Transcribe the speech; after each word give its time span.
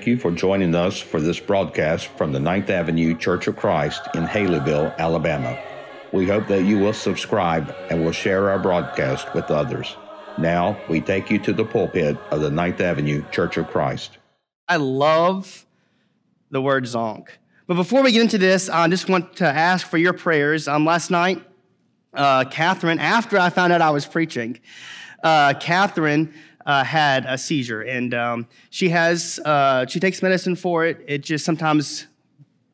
thank 0.00 0.06
you 0.06 0.16
for 0.16 0.30
joining 0.30 0.74
us 0.74 0.98
for 0.98 1.20
this 1.20 1.38
broadcast 1.38 2.06
from 2.16 2.32
the 2.32 2.40
Ninth 2.40 2.70
Avenue 2.70 3.14
Church 3.14 3.46
of 3.48 3.56
Christ 3.56 4.00
in 4.14 4.24
Haleyville, 4.24 4.96
Alabama. 4.96 5.62
We 6.10 6.26
hope 6.26 6.46
that 6.46 6.62
you 6.62 6.78
will 6.78 6.94
subscribe 6.94 7.76
and 7.90 8.02
will 8.02 8.10
share 8.10 8.48
our 8.48 8.58
broadcast 8.58 9.34
with 9.34 9.50
others. 9.50 9.94
Now, 10.38 10.80
we 10.88 11.02
take 11.02 11.28
you 11.30 11.38
to 11.40 11.52
the 11.52 11.66
pulpit 11.66 12.16
of 12.30 12.40
the 12.40 12.50
Ninth 12.50 12.80
Avenue 12.80 13.22
Church 13.30 13.58
of 13.58 13.68
Christ. 13.68 14.16
I 14.66 14.76
love 14.76 15.66
the 16.50 16.62
word 16.62 16.84
zonk. 16.84 17.26
But 17.66 17.74
before 17.74 18.02
we 18.02 18.10
get 18.10 18.22
into 18.22 18.38
this, 18.38 18.70
I 18.70 18.88
just 18.88 19.06
want 19.06 19.36
to 19.36 19.46
ask 19.46 19.86
for 19.86 19.98
your 19.98 20.14
prayers. 20.14 20.66
Um, 20.66 20.86
last 20.86 21.10
night, 21.10 21.42
uh, 22.14 22.44
Catherine, 22.44 23.00
after 23.00 23.36
I 23.36 23.50
found 23.50 23.70
out 23.70 23.82
I 23.82 23.90
was 23.90 24.06
preaching, 24.06 24.60
uh, 25.22 25.52
Catherine 25.60 26.32
uh, 26.66 26.84
had 26.84 27.24
a 27.26 27.38
seizure, 27.38 27.82
and 27.82 28.14
um, 28.14 28.46
she 28.70 28.88
has 28.90 29.40
uh, 29.44 29.86
she 29.86 30.00
takes 30.00 30.22
medicine 30.22 30.56
for 30.56 30.84
it. 30.84 31.04
It 31.06 31.22
just 31.22 31.44
sometimes 31.44 32.06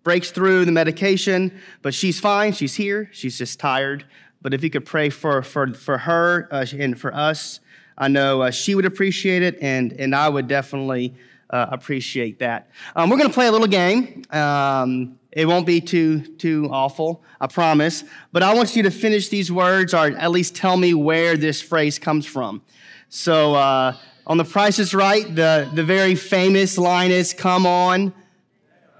breaks 0.03 0.31
through 0.31 0.65
the 0.65 0.73
medication, 0.73 1.53
but 1.83 1.93
she's 1.93 2.21
fine. 2.21 2.53
She's 2.53 2.75
here. 2.75 3.09
She's 3.13 3.39
just 3.39 3.59
tired. 3.59 4.05
But 4.41 4.55
if 4.55 4.63
you 4.63 4.71
could 4.71 4.85
pray 4.85 5.11
for 5.11 5.43
for 5.43 5.73
for 5.75 5.99
her 5.99 6.49
uh, 6.51 6.67
and 6.79 6.99
for 6.99 7.15
us, 7.15 7.61
I 7.99 8.09
know 8.09 8.43
uh, 8.43 8.51
she 8.51 8.75
would 8.75 8.85
appreciate 8.85 9.43
it, 9.43 9.59
and 9.61 9.93
and 9.93 10.15
I 10.15 10.29
would 10.29 10.49
definitely 10.49 11.15
uh, 11.51 11.67
appreciate 11.71 12.39
that. 12.41 12.71
Um, 12.95 13.11
we're 13.11 13.17
going 13.17 13.29
to 13.29 13.35
play 13.35 13.47
a 13.47 13.53
little 13.53 13.67
game. 13.67 14.23
Um, 14.31 15.19
it 15.33 15.47
won't 15.47 15.67
be 15.67 15.81
too 15.81 16.21
too 16.37 16.69
awful, 16.71 17.23
I 17.41 17.47
promise. 17.47 18.05
But 18.33 18.43
I 18.43 18.55
want 18.55 18.77
you 18.77 18.83
to 18.85 18.91
finish 18.91 19.29
these 19.29 19.51
words, 19.51 19.95
or 19.95 20.07
at 20.07 20.31
least 20.31 20.55
tell 20.55 20.77
me 20.77 20.95
where 20.95 21.37
this 21.37 21.61
phrase 21.61 21.99
comes 21.99 22.27
from. 22.27 22.63
So 23.09 23.55
uh, 23.55 23.95
on 24.27 24.39
The 24.39 24.45
Price 24.45 24.79
is 24.79 24.93
Right, 24.95 25.33
the, 25.33 25.71
the 25.73 25.85
very 25.85 26.15
famous 26.15 26.77
line 26.77 27.11
is 27.11 27.33
"Come 27.33 27.67
on 27.67 28.13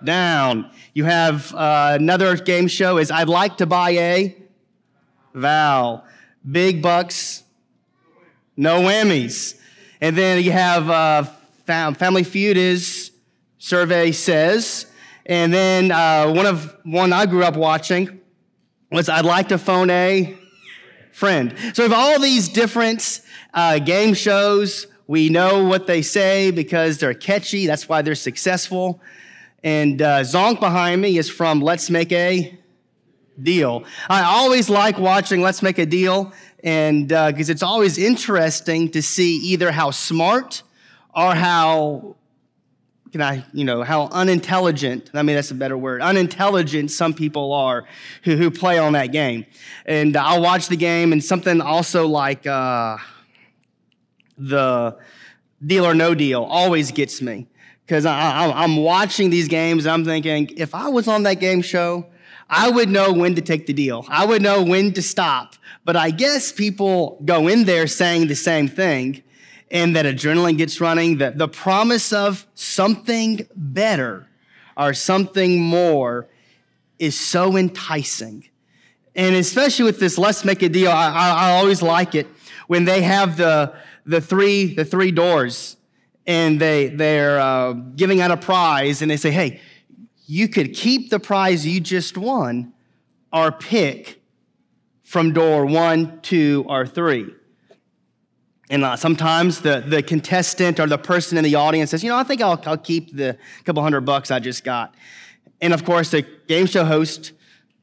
down." 0.05 0.71
You 0.95 1.05
have 1.05 1.53
uh, 1.55 1.97
another 1.99 2.37
game 2.37 2.69
show 2.69 2.99
is 2.99 3.11
"I'd 3.11 3.29
like 3.29 3.59
to 3.59 3.67
buy 3.67 3.91
a 3.91 4.37
vowel." 5.35 6.05
Big 6.49 6.81
bucks, 6.81 7.43
no 8.57 8.81
whammies. 8.83 9.59
And 10.01 10.17
then 10.17 10.43
you 10.45 10.53
have 10.53 10.89
uh, 10.89 11.25
Family 11.65 12.23
Feud 12.23 12.57
is 12.57 13.11
survey 13.59 14.13
says. 14.13 14.87
And 15.25 15.53
then 15.53 15.91
uh, 15.91 16.31
one 16.31 16.47
of 16.47 16.77
one 16.85 17.13
I 17.13 17.27
grew 17.27 17.43
up 17.43 17.57
watching 17.57 18.21
was 18.93 19.09
"I'd 19.09 19.25
like 19.25 19.49
to 19.49 19.59
phone 19.59 19.91
a 19.91 20.39
friend." 21.17 21.55
So 21.75 21.83
we 21.83 21.89
have 21.89 21.99
all 21.99 22.21
these 22.21 22.49
different 22.49 23.21
uh, 23.55 23.79
game 23.79 24.15
shows. 24.15 24.87
We 25.07 25.29
know 25.29 25.65
what 25.65 25.87
they 25.87 26.03
say 26.03 26.51
because 26.51 26.99
they're 26.99 27.15
catchy. 27.15 27.67
That's 27.67 27.89
why 27.89 28.03
they're 28.03 28.15
successful. 28.15 29.01
And 29.63 30.03
uh, 30.03 30.21
Zonk 30.21 30.61
behind 30.61 31.01
me 31.01 31.17
is 31.19 31.29
from 31.31 31.61
Let's 31.61 31.91
Make 31.91 32.13
a 32.13 32.57
Deal. 33.43 33.85
I 34.09 34.23
always 34.23 34.69
like 34.69 34.99
watching 34.99 35.41
Let's 35.43 35.63
Make 35.63 35.79
a 35.79 35.87
Deal, 35.87 36.33
and 36.63 37.09
because 37.09 37.49
uh, 37.49 37.53
it's 37.53 37.63
always 37.63 37.99
interesting 37.99 38.91
to 38.91 39.03
see 39.03 39.37
either 39.39 39.73
how 39.73 39.91
smart 39.91 40.63
or 41.15 41.35
how 41.35 42.17
can 43.13 43.23
I, 43.23 43.45
you 43.53 43.65
know, 43.65 43.83
how 43.83 44.09
unintelligent, 44.09 45.11
I 45.15 45.23
mean, 45.23 45.37
that's 45.37 45.51
a 45.51 45.55
better 45.55 45.79
word, 45.79 46.03
unintelligent 46.03 46.91
some 46.91 47.15
people 47.15 47.53
are 47.53 47.87
who, 48.25 48.37
who 48.37 48.51
play 48.51 48.79
on 48.79 48.93
that 48.95 49.07
game. 49.13 49.47
And 49.85 50.17
I'll 50.17 50.43
watch 50.43 50.69
the 50.69 50.77
game, 50.77 51.13
and 51.13 51.25
something 51.25 51.61
also 51.61 52.07
like, 52.07 52.47
uh, 52.47 52.99
the 54.39 54.97
deal 55.65 55.87
or 55.87 55.95
no 55.95 56.15
deal 56.15 56.43
always 56.45 56.93
gets 56.93 57.23
me 57.23 57.47
because 57.85 58.05
I'm 58.05 58.77
watching 58.77 59.31
these 59.31 59.49
games 59.49 59.87
and 59.87 59.93
I'm 59.93 60.05
thinking, 60.05 60.51
if 60.57 60.75
I 60.75 60.89
was 60.89 61.09
on 61.09 61.23
that 61.23 61.35
game 61.35 61.63
show, 61.63 62.07
I 62.49 62.71
would 62.71 62.89
know 62.89 63.13
when 63.13 63.35
to 63.37 63.41
take 63.41 63.67
the 63.67 63.73
deal. 63.73 64.05
I 64.09 64.27
would 64.27 64.43
know 64.43 64.63
when 64.63 64.93
to 64.93 65.03
stop. 65.03 65.55
But 65.85 65.97
I 65.97 66.11
guess 66.11 66.53
people 66.53 67.21
go 67.25 67.49
in 67.49 67.65
there 67.65 67.87
saying 67.87 68.27
the 68.27 68.37
same 68.37 68.69
thing 68.69 69.23
and 69.71 69.97
that 69.97 70.07
adrenaline 70.07 70.59
gets 70.59 70.81
running, 70.81 71.19
that 71.19 71.39
the 71.39 71.49
promise 71.49 72.13
of 72.13 72.47
something 72.55 73.47
better 73.55 74.29
or 74.77 74.95
something 74.95 75.63
more 75.63 76.29
is 76.99 77.19
so 77.19 77.57
enticing. 77.57 78.49
And 79.15 79.35
especially 79.35 79.87
with 79.87 79.99
this, 79.99 80.19
let's 80.19 80.45
make 80.45 80.63
a 80.63 80.69
deal. 80.69 80.91
I, 80.91 81.09
I, 81.09 81.29
I 81.31 81.53
always 81.53 81.83
like 81.83 82.15
it 82.15 82.27
when 82.67 82.85
they 82.85 83.03
have 83.03 83.37
the, 83.37 83.75
the 84.05 84.21
three, 84.21 84.75
the 84.75 84.85
three 84.85 85.11
doors 85.11 85.77
and 86.27 86.61
they, 86.61 86.89
they're 86.89 87.41
uh, 87.41 87.73
giving 87.73 88.21
out 88.21 88.31
a 88.31 88.37
prize 88.37 89.03
and 89.03 89.11
they 89.11 89.17
say, 89.17 89.31
hey, 89.31 89.61
you 90.27 90.49
could 90.49 90.75
keep 90.75 91.11
the 91.11 91.21
prize 91.21 91.67
you 91.67 91.81
just 91.81 92.19
won 92.19 92.73
or 93.33 93.53
pick 93.53 94.21
from 95.03 95.33
door 95.33 95.65
one, 95.67 96.21
two, 96.21 96.65
or 96.69 96.87
three. 96.87 97.33
And 98.69 98.85
uh, 98.85 98.97
sometimes 98.97 99.61
the, 99.61 99.85
the 99.87 100.03
contestant 100.03 100.81
or 100.81 100.87
the 100.87 100.99
person 100.99 101.39
in 101.39 101.45
the 101.45 101.55
audience 101.55 101.91
says, 101.91 102.03
you 102.03 102.11
know, 102.11 102.17
I 102.17 102.25
think 102.25 102.41
I'll, 102.41 102.61
I'll 102.67 102.77
keep 102.77 103.15
the 103.15 103.39
couple 103.65 103.83
hundred 103.83 104.01
bucks 104.03 104.31
I 104.31 104.41
just 104.41 104.65
got. 104.65 104.95
And 105.61 105.73
of 105.73 105.85
course, 105.85 106.11
the 106.11 106.23
game 106.49 106.67
show 106.67 106.85
host's 106.85 107.33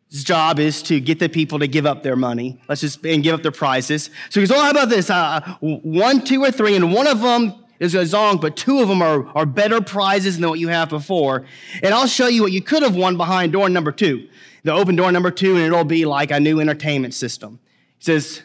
job 0.10 0.60
is 0.60 0.84
to 0.84 1.00
get 1.00 1.20
the 1.20 1.30
people 1.30 1.60
to 1.60 1.68
give 1.68 1.86
up 1.86 2.04
their 2.04 2.16
money. 2.16 2.60
Let's 2.68 2.82
just 2.82 3.04
and 3.06 3.24
give 3.24 3.34
up 3.34 3.42
their 3.42 3.52
prizes. 3.52 4.10
So 4.30 4.42
he 4.42 4.48
goes, 4.48 4.56
"Oh, 4.56 4.62
how 4.62 4.72
about 4.72 4.90
this? 4.90 5.10
Uh, 5.10 5.56
one, 5.60 6.24
two, 6.24 6.44
or 6.44 6.52
three, 6.52 6.76
and 6.76 6.94
one 6.94 7.08
of 7.08 7.22
them 7.22 7.54
is 7.80 7.96
a 7.96 8.04
zonk, 8.04 8.40
but 8.40 8.56
two 8.56 8.80
of 8.80 8.88
them 8.88 9.02
are, 9.02 9.28
are 9.36 9.46
better 9.46 9.82
prizes 9.82 10.38
than 10.38 10.48
what 10.48 10.60
you 10.60 10.68
have 10.68 10.90
before. 10.90 11.46
And 11.82 11.94
I'll 11.96 12.08
show 12.08 12.28
you 12.28 12.44
what 12.44 12.52
you 12.52 12.62
could 12.62 12.84
have 12.84 12.96
won 12.96 13.18
behind 13.18 13.54
door 13.54 13.68
number 13.70 13.92
two, 13.92 14.30
the 14.64 14.72
open 14.72 14.96
door 14.96 15.12
number 15.12 15.32
two, 15.32 15.56
and 15.56 15.66
it'll 15.66 15.84
be 15.84 16.06
like 16.06 16.30
a 16.30 16.40
new 16.40 16.60
entertainment 16.60 17.14
system." 17.14 17.60
He 17.98 18.06
says. 18.06 18.44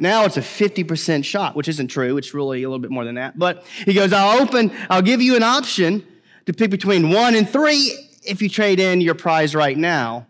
Now 0.00 0.24
it's 0.24 0.38
a 0.38 0.40
50% 0.40 1.24
shot, 1.24 1.54
which 1.54 1.68
isn't 1.68 1.88
true. 1.88 2.16
It's 2.16 2.32
really 2.32 2.62
a 2.62 2.68
little 2.68 2.80
bit 2.80 2.90
more 2.90 3.04
than 3.04 3.16
that. 3.16 3.38
But 3.38 3.64
he 3.84 3.92
goes, 3.92 4.12
I'll 4.12 4.40
open, 4.40 4.72
I'll 4.88 5.02
give 5.02 5.20
you 5.20 5.36
an 5.36 5.42
option 5.42 6.04
to 6.46 6.54
pick 6.54 6.70
between 6.70 7.10
one 7.10 7.34
and 7.34 7.48
three 7.48 7.92
if 8.24 8.40
you 8.40 8.48
trade 8.48 8.80
in 8.80 9.02
your 9.02 9.14
prize 9.14 9.54
right 9.54 9.76
now 9.76 10.26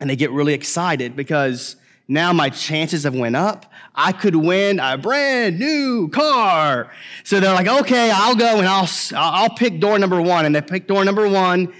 and 0.00 0.10
they 0.10 0.16
get 0.16 0.32
really 0.32 0.54
excited 0.54 1.14
because 1.14 1.76
now 2.08 2.32
my 2.32 2.50
chances 2.50 3.04
have 3.04 3.14
went 3.14 3.36
up. 3.36 3.72
I 3.94 4.10
could 4.10 4.34
win 4.34 4.80
a 4.80 4.98
brand 4.98 5.60
new 5.60 6.08
car. 6.08 6.90
So 7.22 7.38
they're 7.38 7.54
like, 7.54 7.68
okay, 7.68 8.10
I'll 8.10 8.34
go 8.34 8.58
and 8.58 8.66
I'll, 8.66 8.88
I'll 9.14 9.50
pick 9.50 9.78
door 9.78 9.98
number 10.00 10.20
one. 10.20 10.46
And 10.46 10.54
they 10.54 10.62
pick 10.62 10.88
door 10.88 11.04
number 11.04 11.28
one 11.28 11.72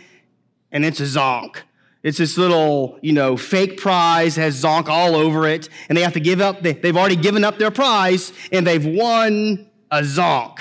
and 0.70 0.84
it's 0.84 1.00
a 1.00 1.04
zonk. 1.04 1.56
It's 2.02 2.18
this 2.18 2.38
little, 2.38 2.98
you 3.02 3.12
know, 3.12 3.36
fake 3.36 3.78
prize, 3.78 4.36
has 4.36 4.62
zonk 4.62 4.88
all 4.88 5.14
over 5.14 5.46
it. 5.46 5.68
And 5.88 5.98
they 5.98 6.02
have 6.02 6.14
to 6.14 6.20
give 6.20 6.40
up, 6.40 6.62
they, 6.62 6.72
they've 6.72 6.96
already 6.96 7.16
given 7.16 7.44
up 7.44 7.58
their 7.58 7.70
prize 7.70 8.32
and 8.50 8.66
they've 8.66 8.84
won 8.84 9.68
a 9.90 10.00
zonk. 10.00 10.60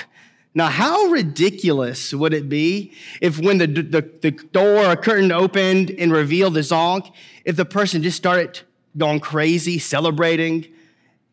Now, 0.52 0.66
how 0.66 1.06
ridiculous 1.06 2.12
would 2.12 2.34
it 2.34 2.48
be 2.48 2.92
if 3.20 3.38
when 3.38 3.58
the, 3.58 3.66
the, 3.66 4.10
the 4.20 4.30
door 4.32 4.84
or 4.84 4.96
curtain 4.96 5.30
opened 5.30 5.92
and 5.92 6.12
revealed 6.12 6.54
the 6.54 6.60
zonk, 6.60 7.12
if 7.44 7.56
the 7.56 7.64
person 7.64 8.02
just 8.02 8.16
started 8.16 8.60
going 8.98 9.20
crazy, 9.20 9.78
celebrating, 9.78 10.66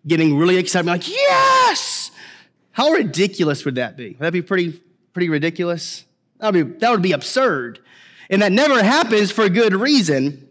getting 0.06 0.38
really 0.38 0.58
excited, 0.58 0.86
like, 0.88 1.10
yes! 1.10 2.12
How 2.72 2.92
ridiculous 2.92 3.66
would 3.66 3.76
that 3.76 3.98
be? 3.98 4.10
Would 4.10 4.20
that 4.20 4.34
be 4.34 4.44
pretty, 4.44 4.80
pretty 5.14 5.30
ridiculous? 5.30 6.06
That 6.38 6.54
would, 6.54 6.74
be, 6.74 6.80
that 6.80 6.92
would 6.92 7.02
be 7.02 7.12
absurd. 7.12 7.80
And 8.30 8.42
that 8.42 8.52
never 8.52 8.84
happens 8.84 9.32
for 9.32 9.44
a 9.44 9.50
good 9.50 9.74
reason. 9.74 10.50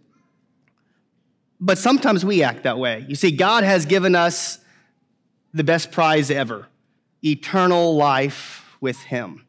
But 1.60 1.78
sometimes 1.78 2.24
we 2.24 2.42
act 2.42 2.64
that 2.64 2.78
way. 2.78 3.04
You 3.08 3.14
see, 3.14 3.30
God 3.30 3.64
has 3.64 3.86
given 3.86 4.14
us 4.14 4.58
the 5.52 5.64
best 5.64 5.90
prize 5.90 6.30
ever 6.30 6.68
eternal 7.24 7.96
life 7.96 8.76
with 8.80 9.00
Him. 9.02 9.46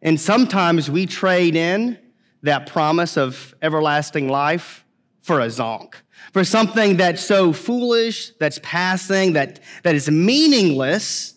And 0.00 0.20
sometimes 0.20 0.90
we 0.90 1.06
trade 1.06 1.54
in 1.54 1.98
that 2.42 2.66
promise 2.66 3.16
of 3.16 3.54
everlasting 3.62 4.28
life 4.28 4.84
for 5.20 5.40
a 5.40 5.46
zonk, 5.46 5.94
for 6.32 6.44
something 6.44 6.96
that's 6.96 7.22
so 7.22 7.52
foolish, 7.52 8.30
that's 8.40 8.58
passing, 8.62 9.34
that, 9.34 9.60
that 9.84 9.94
is 9.94 10.10
meaningless, 10.10 11.34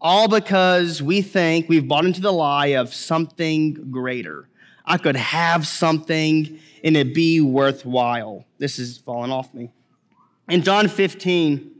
all 0.00 0.28
because 0.28 1.02
we 1.02 1.22
think 1.22 1.68
we've 1.68 1.86
bought 1.86 2.04
into 2.04 2.20
the 2.20 2.32
lie 2.32 2.68
of 2.68 2.92
something 2.92 3.90
greater. 3.90 4.48
I 4.90 4.98
could 4.98 5.14
have 5.14 5.68
something 5.68 6.58
and 6.82 6.96
it 6.96 7.14
be 7.14 7.40
worthwhile. 7.40 8.44
This 8.58 8.80
is 8.80 8.98
falling 8.98 9.30
off 9.30 9.54
me. 9.54 9.70
In 10.48 10.62
John 10.62 10.88
15, 10.88 11.70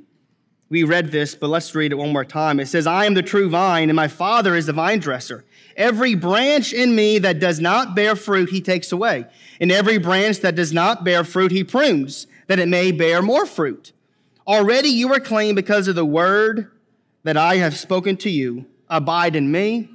we 0.69 0.85
read 0.85 1.11
this, 1.11 1.35
but 1.35 1.49
let's 1.49 1.75
read 1.75 1.91
it 1.91 1.97
one 1.97 2.13
more 2.13 2.25
time. 2.25 2.61
It 2.61 2.69
says, 2.69 2.87
I 2.87 3.07
am 3.07 3.15
the 3.15 3.23
true 3.25 3.51
vine, 3.51 3.89
and 3.89 3.97
my 3.97 4.07
Father 4.07 4.55
is 4.55 4.67
the 4.67 4.73
vine 4.73 5.01
dresser. 5.01 5.45
Every 5.77 6.15
branch 6.15 6.73
in 6.73 6.95
me 6.95 7.19
that 7.19 7.41
does 7.41 7.59
not 7.59 7.97
bear 7.97 8.15
fruit, 8.15 8.51
he 8.51 8.61
takes 8.61 8.93
away. 8.93 9.27
And 9.61 9.73
every 9.73 9.99
branch 9.99 10.39
that 10.43 10.55
does 10.55 10.73
not 10.73 11.03
bear 11.03 11.25
fruit, 11.25 11.51
he 11.51 11.65
prunes, 11.65 12.29
that 12.47 12.61
it 12.61 12.69
may 12.69 12.93
bear 12.93 13.23
more 13.23 13.45
fruit. 13.45 13.91
Already 14.47 14.89
you 14.89 15.13
are 15.13 15.19
clean 15.19 15.57
because 15.57 15.89
of 15.89 15.97
the 15.97 16.07
word 16.07 16.71
that 17.25 17.37
I 17.37 17.57
have 17.57 17.77
spoken 17.77 18.17
to 18.19 18.31
you. 18.31 18.67
Abide 18.89 19.35
in 19.35 19.51
me, 19.51 19.91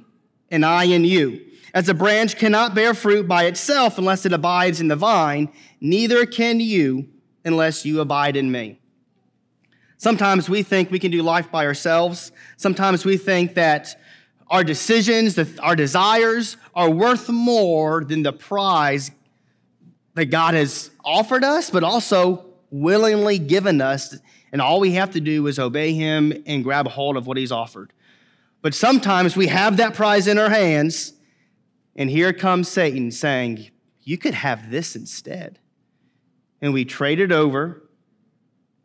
and 0.50 0.66
I 0.66 0.84
in 0.84 1.04
you. 1.04 1.45
As 1.76 1.90
a 1.90 1.94
branch 1.94 2.38
cannot 2.38 2.74
bear 2.74 2.94
fruit 2.94 3.28
by 3.28 3.44
itself 3.44 3.98
unless 3.98 4.24
it 4.24 4.32
abides 4.32 4.80
in 4.80 4.88
the 4.88 4.96
vine, 4.96 5.50
neither 5.78 6.24
can 6.24 6.58
you 6.58 7.06
unless 7.44 7.84
you 7.84 8.00
abide 8.00 8.34
in 8.34 8.50
me. 8.50 8.80
Sometimes 9.98 10.48
we 10.48 10.62
think 10.62 10.90
we 10.90 10.98
can 10.98 11.10
do 11.10 11.22
life 11.22 11.50
by 11.50 11.66
ourselves. 11.66 12.32
Sometimes 12.56 13.04
we 13.04 13.18
think 13.18 13.56
that 13.56 13.94
our 14.48 14.64
decisions, 14.64 15.38
our 15.58 15.76
desires 15.76 16.56
are 16.74 16.88
worth 16.88 17.28
more 17.28 18.02
than 18.04 18.22
the 18.22 18.32
prize 18.32 19.10
that 20.14 20.26
God 20.26 20.54
has 20.54 20.90
offered 21.04 21.44
us, 21.44 21.68
but 21.68 21.84
also 21.84 22.46
willingly 22.70 23.38
given 23.38 23.82
us. 23.82 24.16
And 24.50 24.62
all 24.62 24.80
we 24.80 24.92
have 24.92 25.10
to 25.10 25.20
do 25.20 25.46
is 25.46 25.58
obey 25.58 25.92
Him 25.92 26.32
and 26.46 26.64
grab 26.64 26.86
a 26.86 26.90
hold 26.90 27.18
of 27.18 27.26
what 27.26 27.36
He's 27.36 27.52
offered. 27.52 27.92
But 28.62 28.72
sometimes 28.72 29.36
we 29.36 29.48
have 29.48 29.76
that 29.76 29.92
prize 29.92 30.26
in 30.26 30.38
our 30.38 30.48
hands, 30.48 31.12
and 31.96 32.10
here 32.10 32.32
comes 32.32 32.68
Satan 32.68 33.10
saying, 33.10 33.70
You 34.02 34.18
could 34.18 34.34
have 34.34 34.70
this 34.70 34.94
instead. 34.94 35.58
And 36.60 36.72
we 36.72 36.84
trade 36.84 37.20
it 37.20 37.32
over 37.32 37.82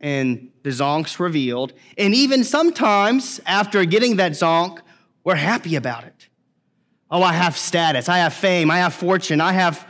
and 0.02 0.50
the 0.64 0.70
zonk's 0.70 1.20
revealed. 1.20 1.72
And 1.96 2.14
even 2.14 2.42
sometimes, 2.42 3.40
after 3.46 3.84
getting 3.84 4.16
that 4.16 4.32
zonk, 4.32 4.80
we're 5.24 5.36
happy 5.36 5.76
about 5.76 6.04
it. 6.04 6.28
Oh, 7.10 7.22
I 7.22 7.32
have 7.34 7.56
status, 7.56 8.08
I 8.08 8.18
have 8.18 8.34
fame, 8.34 8.70
I 8.70 8.78
have 8.78 8.94
fortune, 8.94 9.40
I 9.40 9.52
have 9.52 9.86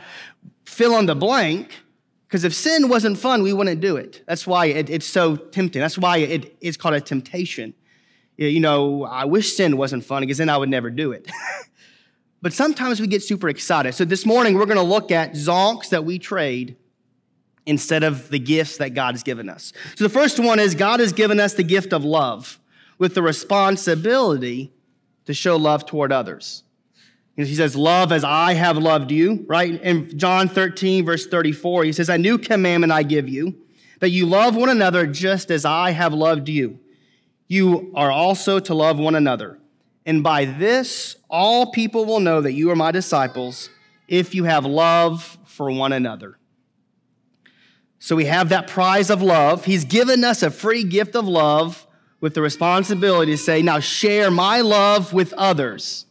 fill 0.65 0.97
in 0.99 1.07
the 1.07 1.15
blank. 1.15 1.71
Because 2.27 2.43
if 2.43 2.53
sin 2.53 2.89
wasn't 2.89 3.19
fun, 3.19 3.43
we 3.43 3.53
wouldn't 3.53 3.79
do 3.79 3.95
it. 3.95 4.23
That's 4.27 4.47
why 4.47 4.65
it, 4.65 4.89
it's 4.89 5.05
so 5.05 5.35
tempting. 5.35 5.79
That's 5.79 5.99
why 5.99 6.17
it, 6.17 6.57
it's 6.61 6.77
called 6.77 6.95
a 6.95 7.01
temptation. 7.01 7.75
You 8.37 8.59
know, 8.59 9.03
I 9.03 9.25
wish 9.25 9.55
sin 9.55 9.77
wasn't 9.77 10.03
fun 10.03 10.23
because 10.23 10.39
then 10.39 10.49
I 10.49 10.57
would 10.57 10.69
never 10.69 10.89
do 10.89 11.11
it. 11.11 11.29
but 12.43 12.51
sometimes 12.51 12.99
we 12.99 13.07
get 13.07 13.23
super 13.23 13.47
excited. 13.47 13.95
So 13.95 14.03
this 14.03 14.25
morning, 14.25 14.55
we're 14.55 14.65
going 14.65 14.75
to 14.75 14.83
look 14.83 15.11
at 15.11 15.31
zonks 15.31 15.89
that 15.89 16.03
we 16.03 16.19
trade 16.19 16.75
instead 17.65 18.03
of 18.03 18.27
the 18.27 18.37
gifts 18.37 18.79
that 18.79 18.89
God 18.89 19.13
has 19.13 19.23
given 19.23 19.47
us. 19.47 19.71
So 19.95 20.03
the 20.03 20.09
first 20.09 20.41
one 20.41 20.59
is 20.59 20.75
God 20.75 20.99
has 20.99 21.13
given 21.13 21.39
us 21.39 21.53
the 21.53 21.63
gift 21.63 21.93
of 21.93 22.03
love 22.03 22.59
with 22.97 23.15
the 23.15 23.21
responsibility 23.21 24.73
to 25.23 25.33
show 25.33 25.55
love 25.55 25.85
toward 25.85 26.11
others. 26.11 26.63
He 27.37 27.55
says, 27.55 27.77
Love 27.77 28.11
as 28.11 28.25
I 28.25 28.55
have 28.55 28.77
loved 28.77 29.09
you, 29.09 29.45
right? 29.47 29.81
In 29.81 30.19
John 30.19 30.49
13, 30.49 31.05
verse 31.05 31.25
34, 31.25 31.85
he 31.85 31.93
says, 31.93 32.09
A 32.09 32.17
new 32.17 32.37
commandment 32.37 32.91
I 32.91 33.03
give 33.03 33.29
you, 33.29 33.55
that 34.01 34.09
you 34.09 34.25
love 34.25 34.57
one 34.57 34.67
another 34.67 35.07
just 35.07 35.49
as 35.49 35.63
I 35.63 35.91
have 35.91 36.13
loved 36.13 36.49
you. 36.49 36.77
You 37.47 37.93
are 37.95 38.11
also 38.11 38.59
to 38.59 38.73
love 38.73 38.99
one 38.99 39.15
another. 39.15 39.59
And 40.05 40.21
by 40.21 40.45
this, 40.45 41.15
all 41.29 41.71
people 41.71 42.05
will 42.05 42.19
know 42.19 42.41
that 42.41 42.53
you 42.53 42.69
are 42.71 42.75
my 42.75 42.91
disciples 42.91 43.69
if 44.07 44.35
you 44.35 44.43
have 44.43 44.65
love 44.65 45.37
for 45.45 45.71
one 45.71 45.93
another. 45.93 46.37
So 47.99 48.15
we 48.17 48.25
have 48.25 48.49
that 48.49 48.67
prize 48.67 49.09
of 49.09 49.21
love. 49.21 49.63
He's 49.63 49.85
given 49.85 50.25
us 50.25 50.43
a 50.43 50.51
free 50.51 50.83
gift 50.83 51.15
of 51.15 51.25
love 51.25 51.87
with 52.19 52.33
the 52.33 52.41
responsibility 52.41 53.31
to 53.31 53.37
say, 53.37 53.61
now 53.61 53.79
share 53.79 54.29
my 54.29 54.59
love 54.59 55.13
with 55.13 55.31
others. 55.33 56.05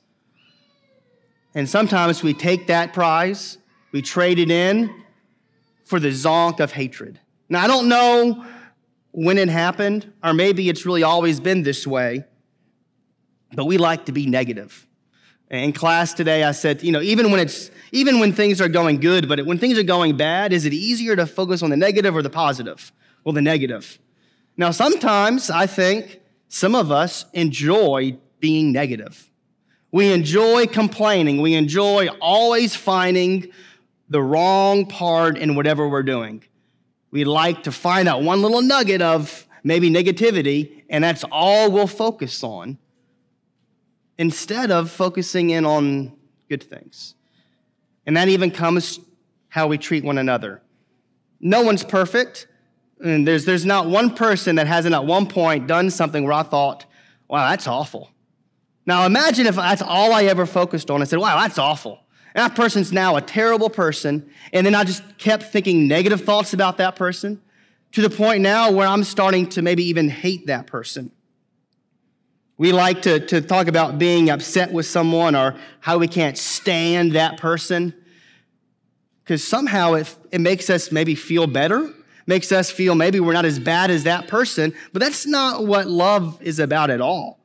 And 1.54 1.68
sometimes 1.68 2.22
we 2.22 2.32
take 2.32 2.68
that 2.68 2.94
prize, 2.94 3.58
we 3.92 4.00
trade 4.00 4.38
it 4.38 4.50
in 4.50 5.02
for 5.84 6.00
the 6.00 6.08
zonk 6.08 6.60
of 6.60 6.72
hatred. 6.72 7.20
Now, 7.50 7.62
I 7.62 7.66
don't 7.66 7.88
know 7.88 8.44
when 9.10 9.36
it 9.36 9.50
happened, 9.50 10.10
or 10.24 10.32
maybe 10.32 10.70
it's 10.70 10.86
really 10.86 11.02
always 11.02 11.40
been 11.40 11.62
this 11.62 11.86
way, 11.86 12.24
but 13.54 13.66
we 13.66 13.78
like 13.78 14.06
to 14.06 14.12
be 14.12 14.26
negative. 14.26 14.87
In 15.50 15.72
class 15.72 16.14
today, 16.14 16.44
I 16.44 16.52
said, 16.52 16.82
you 16.82 16.93
know, 16.93 17.02
even 17.02 17.31
when 17.31 17.38
it's 17.38 17.70
even 17.93 18.20
when 18.20 18.32
things 18.32 18.60
are 18.60 18.69
going 18.69 19.00
good, 19.00 19.28
but 19.28 19.44
when 19.44 19.58
things 19.58 19.78
are 19.78 19.82
going 19.82 20.16
bad, 20.16 20.52
is 20.52 20.64
it 20.64 20.72
easier 20.72 21.14
to 21.14 21.26
focus 21.26 21.62
on 21.62 21.69
the 21.69 21.76
negative 21.76 22.16
or 22.16 22.22
the 22.22 22.31
positive? 22.31 22.90
Well, 23.22 23.34
the 23.34 23.43
negative. 23.43 23.99
Now, 24.56 24.70
sometimes 24.70 25.50
I 25.50 25.66
think 25.66 26.20
some 26.49 26.75
of 26.75 26.90
us 26.90 27.26
enjoy 27.34 28.16
being 28.40 28.72
negative. 28.72 29.31
We 29.90 30.10
enjoy 30.10 30.66
complaining. 30.66 31.43
We 31.43 31.54
enjoy 31.54 32.08
always 32.20 32.75
finding 32.75 33.52
the 34.08 34.22
wrong 34.22 34.87
part 34.87 35.37
in 35.37 35.54
whatever 35.54 35.87
we're 35.87 36.02
doing. 36.02 36.44
We 37.10 37.25
like 37.25 37.64
to 37.64 37.72
find 37.72 38.08
that 38.08 38.22
one 38.22 38.40
little 38.40 38.62
nugget 38.62 39.02
of 39.02 39.46
maybe 39.62 39.90
negativity, 39.90 40.82
and 40.88 41.04
that's 41.04 41.25
all 41.31 41.70
we'll 41.70 41.87
focus 41.87 42.43
on 42.43 42.78
instead 44.19 44.70
of 44.70 44.91
focusing 44.91 45.50
in 45.50 45.64
on 45.64 46.12
good 46.49 46.62
things. 46.62 47.14
And 48.06 48.17
that 48.17 48.29
even 48.29 48.50
comes 48.50 49.00
how 49.49 49.67
we 49.67 49.79
treat 49.79 50.05
one 50.05 50.19
another. 50.19 50.62
No 51.41 51.62
one's 51.62 51.85
perfect. 51.85 52.47
And 53.03 53.26
there's, 53.26 53.44
there's 53.44 53.67
not 53.67 53.87
one 53.87 54.14
person 54.14 54.56
that 54.56 54.67
hasn't 54.67 54.94
at 54.94 55.05
one 55.05 55.26
point 55.26 55.67
done 55.67 55.91
something 55.91 56.25
where 56.25 56.32
I 56.32 56.43
thought, 56.43 56.87
wow, 57.29 57.49
that's 57.50 57.67
awful. 57.67 58.11
Now 58.87 59.06
imagine 59.06 59.47
if 59.47 59.56
that's 59.56 59.82
all 59.82 60.12
I 60.12 60.25
ever 60.25 60.47
focused 60.47 60.91
on 60.91 61.03
I 61.03 61.05
said, 61.05 61.19
wow, 61.19 61.41
that's 61.41 61.59
awful. 61.59 62.00
And 62.35 62.43
that 62.43 62.56
person's 62.56 62.93
now 62.93 63.17
a 63.17 63.20
terrible 63.20 63.70
person. 63.70 64.31
And 64.53 64.67
then 64.67 64.75
I 64.75 64.85
just 64.85 65.03
kept 65.19 65.44
thinking 65.44 65.87
negative 65.87 66.23
thoughts 66.23 66.55
about 66.55 66.79
that 66.79 66.97
person 66.97 67.41
to 67.93 68.00
the 68.00 68.11
point 68.11 68.43
now 68.43 68.70
where 68.70 68.87
I'm 68.87 69.05
starting 69.05 69.49
to 69.50 69.62
maybe 69.62 69.85
even 69.85 70.09
hate 70.09 70.47
that 70.47 70.67
person. 70.67 71.12
We 72.62 72.70
like 72.70 73.03
to, 73.03 73.19
to 73.26 73.41
talk 73.41 73.67
about 73.67 73.99
being 73.99 74.31
upset 74.31 74.73
with 74.73 74.87
someone 74.87 75.35
or 75.35 75.56
how 75.81 75.99
we 75.99 76.06
can't 76.06 76.38
stand 76.38 77.11
that 77.17 77.37
person 77.37 77.93
because 79.25 79.43
somehow 79.43 79.94
it, 79.94 80.17
it 80.31 80.41
makes 80.41 80.70
us 80.70 80.93
maybe 80.93 81.17
feel 81.17 81.49
better, 81.49 81.93
makes 82.25 82.53
us 82.53 82.70
feel 82.70 82.94
maybe 82.94 83.19
we're 83.19 83.32
not 83.32 83.44
as 83.44 83.59
bad 83.59 83.91
as 83.91 84.05
that 84.05 84.29
person, 84.29 84.73
but 84.93 85.02
that's 85.02 85.26
not 85.26 85.66
what 85.66 85.88
love 85.88 86.40
is 86.40 86.61
about 86.61 86.90
at 86.90 87.00
all. 87.00 87.40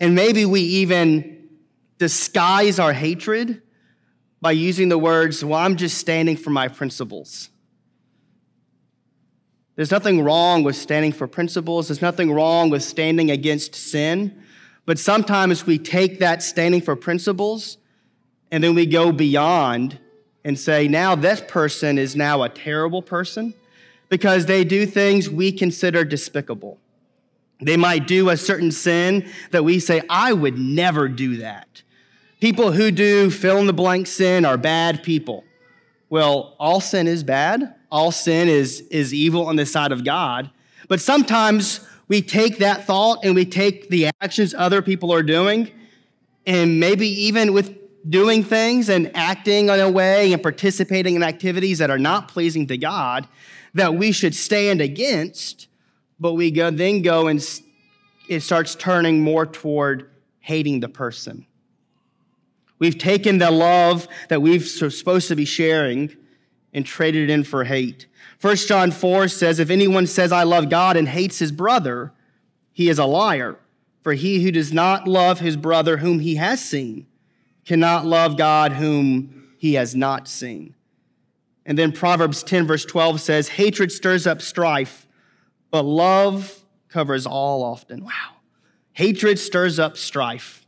And 0.00 0.16
maybe 0.16 0.44
we 0.44 0.62
even 0.62 1.50
disguise 1.98 2.80
our 2.80 2.92
hatred 2.92 3.62
by 4.40 4.50
using 4.50 4.88
the 4.88 4.98
words, 4.98 5.44
well, 5.44 5.60
I'm 5.60 5.76
just 5.76 5.96
standing 5.96 6.36
for 6.36 6.50
my 6.50 6.66
principles. 6.66 7.50
There's 9.78 9.92
nothing 9.92 10.24
wrong 10.24 10.64
with 10.64 10.74
standing 10.74 11.12
for 11.12 11.28
principles. 11.28 11.86
There's 11.86 12.02
nothing 12.02 12.32
wrong 12.32 12.68
with 12.68 12.82
standing 12.82 13.30
against 13.30 13.76
sin. 13.76 14.42
But 14.86 14.98
sometimes 14.98 15.66
we 15.66 15.78
take 15.78 16.18
that 16.18 16.42
standing 16.42 16.80
for 16.80 16.96
principles 16.96 17.78
and 18.50 18.64
then 18.64 18.74
we 18.74 18.86
go 18.86 19.12
beyond 19.12 20.00
and 20.42 20.58
say, 20.58 20.88
now 20.88 21.14
this 21.14 21.40
person 21.46 21.96
is 21.96 22.16
now 22.16 22.42
a 22.42 22.48
terrible 22.48 23.02
person 23.02 23.54
because 24.08 24.46
they 24.46 24.64
do 24.64 24.84
things 24.84 25.30
we 25.30 25.52
consider 25.52 26.04
despicable. 26.04 26.78
They 27.60 27.76
might 27.76 28.08
do 28.08 28.30
a 28.30 28.36
certain 28.36 28.72
sin 28.72 29.30
that 29.52 29.64
we 29.64 29.78
say, 29.78 30.02
I 30.10 30.32
would 30.32 30.58
never 30.58 31.06
do 31.06 31.36
that. 31.36 31.84
People 32.40 32.72
who 32.72 32.90
do 32.90 33.30
fill 33.30 33.58
in 33.58 33.68
the 33.68 33.72
blank 33.72 34.08
sin 34.08 34.44
are 34.44 34.56
bad 34.56 35.04
people. 35.04 35.44
Well, 36.10 36.56
all 36.58 36.80
sin 36.80 37.06
is 37.06 37.22
bad. 37.22 37.76
All 37.90 38.10
sin 38.10 38.48
is, 38.48 38.80
is 38.90 39.14
evil 39.14 39.46
on 39.46 39.56
the 39.56 39.66
side 39.66 39.92
of 39.92 40.04
God. 40.04 40.50
But 40.88 41.00
sometimes 41.00 41.80
we 42.08 42.22
take 42.22 42.58
that 42.58 42.86
thought 42.86 43.24
and 43.24 43.34
we 43.34 43.44
take 43.44 43.88
the 43.88 44.10
actions 44.20 44.54
other 44.54 44.82
people 44.82 45.12
are 45.12 45.22
doing, 45.22 45.70
and 46.46 46.80
maybe 46.80 47.06
even 47.06 47.52
with 47.52 47.76
doing 48.08 48.42
things 48.42 48.88
and 48.88 49.14
acting 49.14 49.68
in 49.68 49.80
a 49.80 49.90
way 49.90 50.32
and 50.32 50.42
participating 50.42 51.14
in 51.14 51.22
activities 51.22 51.78
that 51.78 51.90
are 51.90 51.98
not 51.98 52.28
pleasing 52.28 52.66
to 52.68 52.78
God 52.78 53.26
that 53.74 53.94
we 53.94 54.12
should 54.12 54.34
stand 54.34 54.80
against, 54.80 55.68
but 56.18 56.32
we 56.34 56.50
go, 56.50 56.70
then 56.70 57.02
go 57.02 57.28
and 57.28 57.44
it 58.28 58.40
starts 58.40 58.74
turning 58.74 59.20
more 59.20 59.46
toward 59.46 60.10
hating 60.40 60.80
the 60.80 60.88
person. 60.88 61.46
We've 62.78 62.98
taken 62.98 63.38
the 63.38 63.50
love 63.50 64.06
that 64.28 64.40
we've 64.40 64.66
supposed 64.66 65.28
to 65.28 65.36
be 65.36 65.44
sharing 65.44 66.16
and 66.72 66.84
traded 66.84 67.28
it 67.28 67.32
in 67.32 67.44
for 67.44 67.64
hate. 67.64 68.06
1 68.40 68.56
John 68.56 68.90
4 68.90 69.28
says, 69.28 69.58
If 69.58 69.70
anyone 69.70 70.06
says, 70.06 70.32
I 70.32 70.42
love 70.44 70.68
God 70.68 70.96
and 70.96 71.08
hates 71.08 71.38
his 71.38 71.52
brother, 71.52 72.12
he 72.72 72.88
is 72.88 72.98
a 72.98 73.04
liar. 73.04 73.58
For 74.02 74.12
he 74.14 74.42
who 74.42 74.52
does 74.52 74.72
not 74.72 75.08
love 75.08 75.40
his 75.40 75.56
brother 75.56 75.98
whom 75.98 76.20
he 76.20 76.36
has 76.36 76.64
seen 76.64 77.06
cannot 77.64 78.06
love 78.06 78.36
God 78.36 78.72
whom 78.72 79.48
he 79.58 79.74
has 79.74 79.94
not 79.94 80.28
seen. 80.28 80.74
And 81.66 81.76
then 81.76 81.92
Proverbs 81.92 82.42
10, 82.42 82.66
verse 82.66 82.84
12 82.84 83.20
says, 83.20 83.48
Hatred 83.48 83.92
stirs 83.92 84.26
up 84.26 84.40
strife, 84.40 85.06
but 85.70 85.82
love 85.82 86.64
covers 86.88 87.26
all 87.26 87.62
often. 87.62 88.04
Wow. 88.04 88.36
Hatred 88.92 89.38
stirs 89.38 89.78
up 89.78 89.96
strife. 89.96 90.66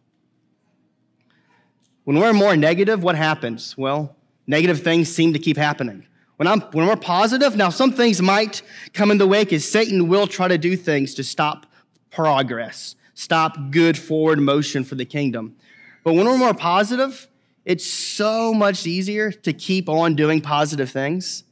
When 2.04 2.18
we're 2.18 2.32
more 2.32 2.56
negative, 2.56 3.02
what 3.02 3.16
happens? 3.16 3.78
Well, 3.78 4.14
negative 4.50 4.82
things 4.82 5.08
seem 5.08 5.32
to 5.32 5.38
keep 5.38 5.56
happening. 5.56 6.04
When, 6.36 6.48
I'm, 6.48 6.60
when 6.72 6.86
we're 6.86 6.96
positive, 6.96 7.54
now 7.54 7.70
some 7.70 7.92
things 7.92 8.20
might 8.20 8.62
come 8.92 9.10
in 9.10 9.18
the 9.18 9.26
wake 9.26 9.52
as 9.52 9.64
Satan 9.64 10.08
will 10.08 10.26
try 10.26 10.48
to 10.48 10.58
do 10.58 10.76
things 10.76 11.14
to 11.14 11.24
stop 11.24 11.66
progress, 12.10 12.96
stop 13.14 13.70
good 13.70 13.96
forward 13.96 14.40
motion 14.40 14.82
for 14.82 14.96
the 14.96 15.04
kingdom. 15.04 15.54
But 16.02 16.14
when 16.14 16.26
we're 16.26 16.36
more 16.36 16.54
positive, 16.54 17.28
it's 17.64 17.86
so 17.86 18.52
much 18.52 18.86
easier 18.86 19.30
to 19.30 19.52
keep 19.52 19.88
on 19.88 20.16
doing 20.16 20.40
positive 20.40 20.90
things. 20.90 21.44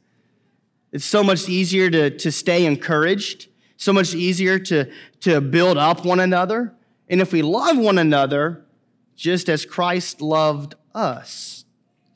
It's 0.91 1.05
so 1.05 1.23
much 1.23 1.47
easier 1.47 1.89
to, 1.91 2.09
to 2.09 2.31
stay 2.31 2.65
encouraged, 2.65 3.47
so 3.77 3.93
much 3.93 4.13
easier 4.13 4.59
to, 4.59 4.91
to 5.21 5.39
build 5.39 5.77
up 5.77 6.03
one 6.03 6.19
another. 6.19 6.73
And 7.07 7.21
if 7.21 7.31
we 7.31 7.43
love 7.43 7.77
one 7.77 7.97
another, 7.97 8.65
just 9.15 9.47
as 9.47 9.65
Christ 9.65 10.19
loved 10.19 10.75
us, 10.93 11.63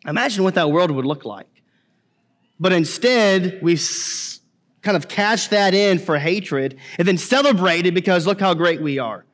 imagine 0.05 0.43
what 0.43 0.55
that 0.55 0.71
world 0.71 0.91
would 0.91 1.05
look 1.05 1.25
like. 1.25 1.47
But 2.59 2.71
instead, 2.71 3.59
we 3.61 3.77
kind 4.81 4.97
of 4.97 5.07
cash 5.07 5.47
that 5.47 5.73
in 5.73 5.97
for 5.97 6.19
hatred 6.19 6.77
and 6.97 7.07
then 7.07 7.17
celebrate 7.17 7.85
it 7.85 7.93
because 7.93 8.27
look 8.27 8.39
how 8.39 8.53
great 8.53 8.81
we 8.81 8.99
are. 8.99 9.25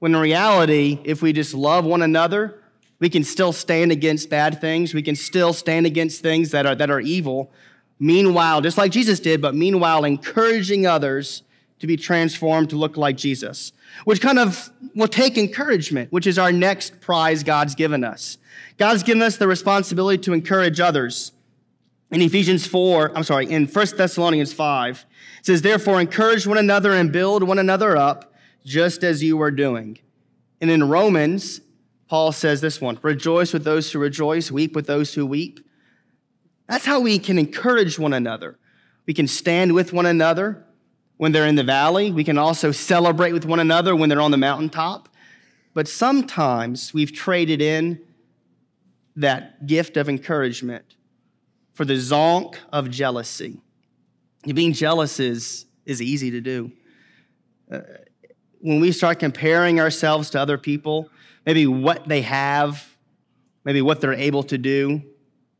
When 0.00 0.14
in 0.14 0.20
reality, 0.20 0.98
if 1.04 1.22
we 1.22 1.32
just 1.32 1.54
love 1.54 1.84
one 1.84 2.02
another, 2.02 2.60
we 2.98 3.08
can 3.08 3.24
still 3.24 3.52
stand 3.52 3.90
against 3.90 4.28
bad 4.28 4.60
things. 4.60 4.92
We 4.92 5.02
can 5.02 5.16
still 5.16 5.52
stand 5.52 5.86
against 5.86 6.20
things 6.20 6.50
that 6.50 6.66
are, 6.66 6.74
that 6.74 6.90
are 6.90 7.00
evil. 7.00 7.50
Meanwhile, 7.98 8.60
just 8.60 8.76
like 8.76 8.92
Jesus 8.92 9.20
did, 9.20 9.40
but 9.40 9.54
meanwhile, 9.54 10.04
encouraging 10.04 10.86
others 10.86 11.42
to 11.80 11.86
be 11.86 11.96
transformed 11.96 12.70
to 12.70 12.76
look 12.76 12.96
like 12.96 13.16
Jesus, 13.16 13.72
which 14.04 14.20
kind 14.20 14.38
of 14.38 14.70
will 14.94 15.08
take 15.08 15.36
encouragement, 15.36 16.12
which 16.12 16.26
is 16.26 16.38
our 16.38 16.52
next 16.52 17.00
prize 17.00 17.42
God's 17.42 17.74
given 17.74 18.04
us. 18.04 18.38
God's 18.78 19.02
given 19.02 19.22
us 19.22 19.36
the 19.36 19.48
responsibility 19.48 20.18
to 20.22 20.32
encourage 20.32 20.80
others. 20.80 21.32
In 22.10 22.22
Ephesians 22.22 22.66
4, 22.66 23.16
I'm 23.16 23.24
sorry, 23.24 23.50
in 23.50 23.66
1 23.66 23.86
Thessalonians 23.96 24.52
5, 24.52 25.06
it 25.40 25.46
says, 25.46 25.62
Therefore, 25.62 26.00
encourage 26.00 26.46
one 26.46 26.58
another 26.58 26.92
and 26.92 27.12
build 27.12 27.42
one 27.42 27.58
another 27.58 27.96
up, 27.96 28.32
just 28.64 29.02
as 29.02 29.22
you 29.22 29.40
are 29.42 29.50
doing. 29.50 29.98
And 30.60 30.70
in 30.70 30.88
Romans, 30.88 31.60
Paul 32.08 32.32
says 32.32 32.60
this 32.60 32.80
one 32.80 32.98
Rejoice 33.02 33.52
with 33.52 33.64
those 33.64 33.90
who 33.90 33.98
rejoice, 33.98 34.50
weep 34.50 34.74
with 34.74 34.86
those 34.86 35.14
who 35.14 35.26
weep. 35.26 35.60
That's 36.68 36.86
how 36.86 37.00
we 37.00 37.18
can 37.18 37.38
encourage 37.38 37.98
one 37.98 38.12
another. 38.12 38.58
We 39.06 39.14
can 39.14 39.26
stand 39.26 39.74
with 39.74 39.92
one 39.92 40.06
another 40.06 40.64
when 41.16 41.32
they're 41.32 41.46
in 41.46 41.54
the 41.54 41.64
valley. 41.64 42.10
We 42.10 42.24
can 42.24 42.38
also 42.38 42.72
celebrate 42.72 43.32
with 43.32 43.44
one 43.44 43.60
another 43.60 43.94
when 43.94 44.08
they're 44.08 44.20
on 44.20 44.30
the 44.30 44.36
mountaintop. 44.36 45.08
But 45.72 45.88
sometimes 45.88 46.94
we've 46.94 47.12
traded 47.12 47.60
in 47.60 48.00
that 49.16 49.66
gift 49.66 49.96
of 49.96 50.08
encouragement 50.08 50.84
for 51.72 51.84
the 51.84 51.94
zonk 51.94 52.56
of 52.72 52.90
jealousy. 52.90 53.60
Being 54.44 54.72
jealous 54.72 55.18
is, 55.18 55.66
is 55.84 56.00
easy 56.00 56.30
to 56.32 56.40
do. 56.40 56.72
Uh, 57.70 57.80
when 58.60 58.80
we 58.80 58.92
start 58.92 59.18
comparing 59.18 59.80
ourselves 59.80 60.30
to 60.30 60.40
other 60.40 60.58
people, 60.58 61.10
maybe 61.44 61.66
what 61.66 62.08
they 62.08 62.22
have, 62.22 62.86
maybe 63.64 63.82
what 63.82 64.00
they're 64.00 64.12
able 64.12 64.42
to 64.44 64.58
do, 64.58 65.02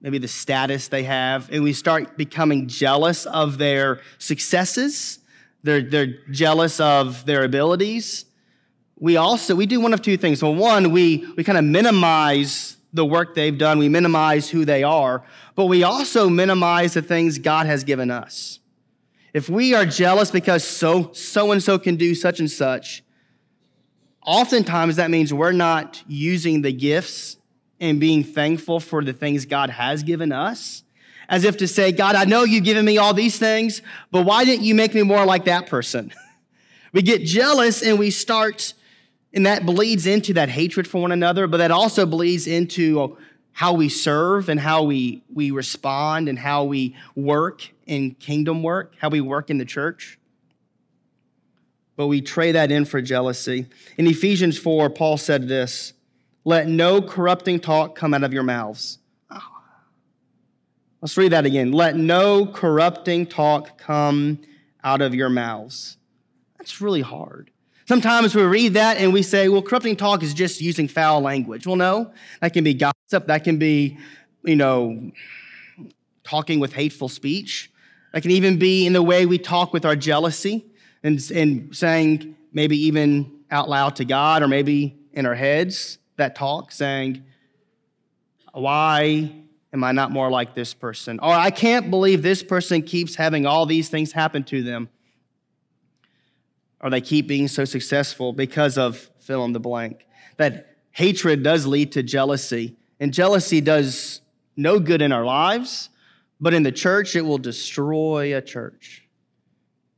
maybe 0.01 0.19
the 0.19 0.29
status 0.29 0.89
they 0.89 1.03
have, 1.03 1.51
and 1.51 1.63
we 1.63 1.73
start 1.73 2.17
becoming 2.17 2.69
jealous 2.69 3.27
of 3.27 3.59
their 3.59 4.01
successes, 4.19 5.19
they're, 5.65 5.83
they're 5.83 6.15
jealous 6.31 6.79
of 6.79 7.27
their 7.27 7.43
abilities. 7.43 8.27
We 8.97 9.17
also, 9.17 9.57
we 9.57 9.67
do 9.67 9.81
one 9.81 9.93
of 9.93 10.03
two 10.03 10.17
things. 10.17 10.43
Well, 10.43 10.55
one, 10.55 10.93
we, 10.93 11.27
we 11.37 11.43
kind 11.43 11.59
of 11.59 11.65
minimize 11.65 12.77
the 12.93 13.05
work 13.05 13.35
they've 13.35 13.59
done, 13.59 13.79
we 13.79 13.89
minimize 13.89 14.49
who 14.49 14.65
they 14.65 14.85
are, 14.85 15.25
but 15.57 15.67
we 15.67 15.83
also 15.83 16.29
minimize 16.29 16.95
the 16.95 17.03
things 17.03 17.39
God 17.41 17.67
has 17.67 17.83
given 17.83 18.09
us. 18.09 18.61
If 19.33 19.49
we 19.49 19.75
are 19.75 19.85
jealous 19.85 20.31
because 20.31 20.63
so 20.63 21.13
so 21.13 21.51
and 21.51 21.61
so 21.61 21.77
can 21.77 21.97
do 21.97 22.15
such 22.15 22.39
and 22.39 22.49
such, 22.49 23.03
oftentimes 24.25 24.95
that 24.95 25.11
means 25.11 25.35
we're 25.35 25.51
not 25.51 26.05
using 26.07 26.63
the 26.63 26.73
gifts 26.73 27.37
and 27.81 27.99
being 27.99 28.23
thankful 28.23 28.79
for 28.79 29.03
the 29.03 29.13
things 29.13 29.45
God 29.45 29.71
has 29.71 30.05
given 30.05 30.31
us. 30.31 30.85
As 31.29 31.45
if 31.45 31.57
to 31.59 31.69
say, 31.69 31.93
God, 31.93 32.15
I 32.15 32.25
know 32.25 32.45
you've 32.45 32.65
given 32.65 32.85
me 32.85 32.99
all 32.99 33.15
these 33.15 33.39
things, 33.39 33.83
but 34.11 34.25
why 34.25 34.45
didn't 34.45 34.65
you 34.65 34.75
make 34.75 34.95
me 34.95 35.03
more 35.03 35.25
like 35.25 35.45
that 35.47 35.67
person? 35.67 36.13
we 36.93 37.03
get 37.03 37.23
jealous 37.23 37.83
and 37.83 37.99
we 37.99 38.11
start, 38.11 38.75
and 39.33 39.47
that 39.47 39.65
bleeds 39.65 40.07
into 40.07 40.35
that 40.35 40.49
hatred 40.49 40.87
for 40.87 41.01
one 41.01 41.13
another, 41.13 41.47
but 41.47 41.59
that 41.59 41.71
also 41.71 42.07
bleeds 42.07 42.47
into 42.47 43.17
how 43.53 43.73
we 43.73 43.89
serve 43.89 44.49
and 44.49 44.59
how 44.59 44.83
we, 44.83 45.23
we 45.33 45.51
respond 45.51 46.29
and 46.29 46.39
how 46.39 46.65
we 46.65 46.97
work 47.15 47.69
in 47.87 48.13
kingdom 48.13 48.63
work, 48.63 48.95
how 48.99 49.09
we 49.09 49.21
work 49.21 49.51
in 49.51 49.59
the 49.59 49.65
church 49.65 50.19
but 51.97 52.07
we 52.07 52.21
trade 52.21 52.53
that 52.53 52.71
in 52.71 52.85
for 52.85 53.01
jealousy. 53.01 53.67
In 53.97 54.07
Ephesians 54.07 54.59
4, 54.59 54.91
Paul 54.91 55.17
said 55.17 55.49
this 55.49 55.93
Let 56.45 56.69
no 56.69 57.01
corrupting 57.01 57.61
talk 57.61 57.95
come 57.95 58.15
out 58.15 58.25
of 58.25 58.33
your 58.33 58.43
mouths. 58.43 58.99
Let's 61.05 61.19
read 61.19 61.33
that 61.33 61.45
again. 61.45 61.71
Let 61.71 61.97
no 61.97 62.47
corrupting 62.47 63.27
talk 63.27 63.77
come 63.77 64.41
out 64.83 65.03
of 65.03 65.15
your 65.15 65.29
mouths. 65.29 65.99
That's 66.57 66.81
really 66.81 67.03
hard. 67.03 67.51
Sometimes 67.87 68.35
we 68.35 68.43
read 68.43 68.73
that 68.73 68.97
and 68.97 69.13
we 69.13 69.21
say, 69.21 69.51
well, 69.51 69.61
corrupting 69.61 69.97
talk 69.97 70.23
is 70.23 70.33
just 70.33 70.63
using 70.63 70.89
foul 70.89 71.21
language. 71.21 71.67
Well, 71.67 71.77
no, 71.77 72.11
that 72.41 72.55
can 72.55 72.65
be 72.65 72.73
gossip. 72.73 73.27
That 73.27 73.45
can 73.45 73.59
be, 73.59 73.99
you 74.45 74.57
know, 74.57 75.13
talking 76.23 76.59
with 76.59 76.73
hateful 76.73 77.11
speech. 77.11 77.71
That 78.15 78.23
can 78.23 78.31
even 78.31 78.59
be 78.59 78.87
in 78.87 78.95
the 78.95 79.03
way 79.03 79.27
we 79.27 79.37
talk 79.37 79.75
with 79.75 79.85
our 79.85 79.97
jealousy 79.97 80.65
and, 81.03 81.21
and 81.35 81.77
saying 81.77 82.35
maybe 82.51 82.79
even 82.79 83.31
out 83.51 83.69
loud 83.69 83.97
to 83.97 84.07
God 84.07 84.43
or 84.43 84.49
maybe 84.49 84.97
in 85.13 85.27
our 85.27 85.35
heads 85.35 85.99
that 86.17 86.35
talk, 86.35 86.73
saying, 86.73 87.25
Why 88.55 89.44
am 89.75 89.83
I 89.83 89.93
not 89.93 90.13
more 90.13 90.31
like 90.31 90.55
this 90.55 90.73
person? 90.73 91.19
Or 91.21 91.33
I 91.33 91.51
can't 91.51 91.91
believe 91.91 92.23
this 92.23 92.43
person 92.43 92.81
keeps 92.81 93.17
having 93.17 93.45
all 93.45 93.67
these 93.67 93.89
things 93.89 94.13
happen 94.13 94.45
to 94.45 94.63
them. 94.63 94.89
Or 96.81 96.91
they 96.91 97.01
keep 97.01 97.27
being 97.27 97.49
so 97.49 97.65
successful 97.65 98.33
because 98.33 98.79
of 98.79 99.11
fill 99.19 99.45
in 99.45 99.53
the 99.53 99.61
blank. 99.61 100.07
That 100.37 100.77
hatred 100.93 101.43
does 101.43 101.67
lead 101.67 101.93
to 101.93 102.03
jealousy, 102.03 102.77
and 103.01 103.13
jealousy 103.13 103.61
does 103.61 104.21
no 104.57 104.79
good 104.79 105.03
in 105.03 105.11
our 105.11 105.25
lives, 105.25 105.91
but 106.41 106.55
in 106.55 106.63
the 106.63 106.73
church, 106.73 107.17
it 107.17 107.23
will 107.23 107.39
destroy 107.39 108.37
a 108.37 108.41
church 108.41 109.09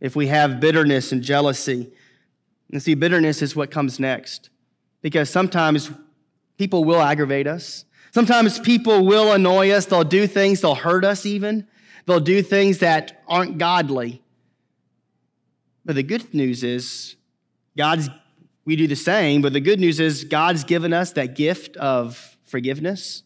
if 0.00 0.16
we 0.16 0.28
have 0.28 0.58
bitterness 0.58 1.12
and 1.12 1.22
jealousy. 1.22 1.92
And 2.72 2.82
see, 2.82 2.94
bitterness 2.94 3.42
is 3.42 3.54
what 3.54 3.70
comes 3.70 4.00
next. 4.00 4.48
Because 5.02 5.28
sometimes 5.28 5.90
people 6.56 6.84
will 6.84 7.00
aggravate 7.00 7.46
us. 7.46 7.84
Sometimes 8.16 8.58
people 8.58 9.04
will 9.04 9.32
annoy 9.32 9.70
us. 9.72 9.84
They'll 9.84 10.02
do 10.02 10.26
things, 10.26 10.62
they'll 10.62 10.74
hurt 10.74 11.04
us 11.04 11.26
even. 11.26 11.68
They'll 12.06 12.18
do 12.18 12.40
things 12.40 12.78
that 12.78 13.22
aren't 13.28 13.58
godly. 13.58 14.22
But 15.84 15.96
the 15.96 16.02
good 16.02 16.32
news 16.32 16.64
is, 16.64 17.16
God's, 17.76 18.08
we 18.64 18.74
do 18.74 18.86
the 18.86 18.96
same, 18.96 19.42
but 19.42 19.52
the 19.52 19.60
good 19.60 19.80
news 19.80 20.00
is, 20.00 20.24
God's 20.24 20.64
given 20.64 20.94
us 20.94 21.12
that 21.12 21.36
gift 21.36 21.76
of 21.76 22.38
forgiveness. 22.46 23.22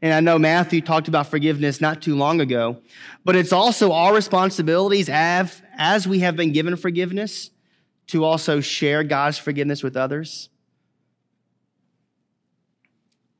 And 0.00 0.14
I 0.14 0.20
know 0.20 0.38
Matthew 0.38 0.82
talked 0.82 1.08
about 1.08 1.26
forgiveness 1.26 1.80
not 1.80 2.00
too 2.00 2.14
long 2.14 2.40
ago, 2.40 2.76
but 3.24 3.34
it's 3.34 3.52
also 3.52 3.90
our 3.90 4.14
responsibilities 4.14 5.08
as, 5.08 5.60
as 5.76 6.06
we 6.06 6.20
have 6.20 6.36
been 6.36 6.52
given 6.52 6.76
forgiveness 6.76 7.50
to 8.06 8.24
also 8.24 8.60
share 8.60 9.02
God's 9.02 9.38
forgiveness 9.38 9.82
with 9.82 9.96
others. 9.96 10.48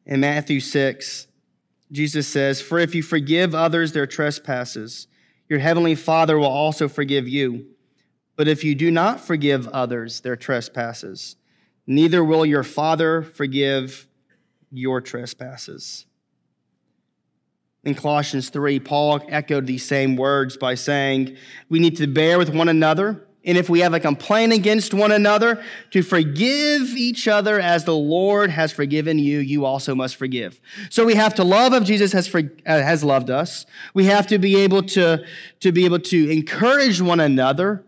In 0.05 0.21
Matthew 0.21 0.61
6, 0.61 1.27
Jesus 1.91 2.27
says, 2.27 2.61
For 2.61 2.79
if 2.79 2.95
you 2.95 3.03
forgive 3.03 3.55
others 3.55 3.93
their 3.93 4.07
trespasses, 4.07 5.07
your 5.49 5.59
heavenly 5.59 5.95
Father 5.95 6.39
will 6.39 6.47
also 6.47 6.89
forgive 6.89 7.29
you. 7.29 7.67
But 8.37 8.49
if 8.49 8.65
you 8.65 8.75
do 8.75 8.91
not 8.91 9.21
forgive 9.21 9.69
others 9.69 10.21
their 10.21 10.37
trespasses, 10.37 11.37
neither 11.87 12.25
will 12.25 12.47
your 12.47 12.63
Father 12.63 13.23
forgive 13.23 14.09
your 14.71 15.01
trespasses. 15.01 16.07
In 17.85 17.95
Colossians 17.95 18.49
3, 18.49 18.81
Paul 18.81 19.21
echoed 19.29 19.67
these 19.67 19.85
same 19.85 20.17
words 20.17 20.57
by 20.57 20.75
saying, 20.75 21.37
We 21.69 21.79
need 21.79 21.97
to 21.99 22.07
bear 22.07 22.39
with 22.39 22.55
one 22.55 22.69
another. 22.69 23.27
And 23.45 23.59
if 23.59 23.69
we 23.69 23.81
have 23.81 23.93
a 23.93 23.99
complaint 23.99 24.53
against 24.53 24.95
one 24.95 25.11
another, 25.11 25.63
to 25.91 26.03
forgive 26.03 26.91
each 26.91 27.27
other 27.27 27.59
as 27.59 27.85
the 27.85 27.95
Lord 27.95 28.51
has 28.51 28.71
forgiven 28.71 29.19
you, 29.19 29.41
you 29.41 29.65
also 29.65 29.95
must 29.95 30.15
forgive. 30.15 30.61
So 30.91 31.05
we 31.05 31.15
have 31.15 31.35
to 31.35 31.45
love 31.45 31.73
of 31.73 31.83
Jesus 31.85 32.13
has, 32.13 32.29
for, 32.29 32.39
uh, 32.39 32.43
has 32.65 33.03
loved 33.03 33.31
us. 33.31 33.67
We 33.95 34.05
have 34.05 34.29
to 34.29 34.39
be 34.39 34.61
able 34.61 34.85
to, 34.85 35.25
to 35.61 35.73
be 35.73 35.85
able 35.85 35.99
to 35.99 36.31
encourage 36.31 37.01
one 37.01 37.19
another, 37.19 37.85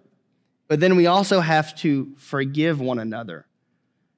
but 0.66 0.80
then 0.80 0.96
we 0.96 1.06
also 1.06 1.40
have 1.40 1.76
to 1.76 2.12
forgive 2.16 2.80
one 2.80 2.98
another. 2.98 3.46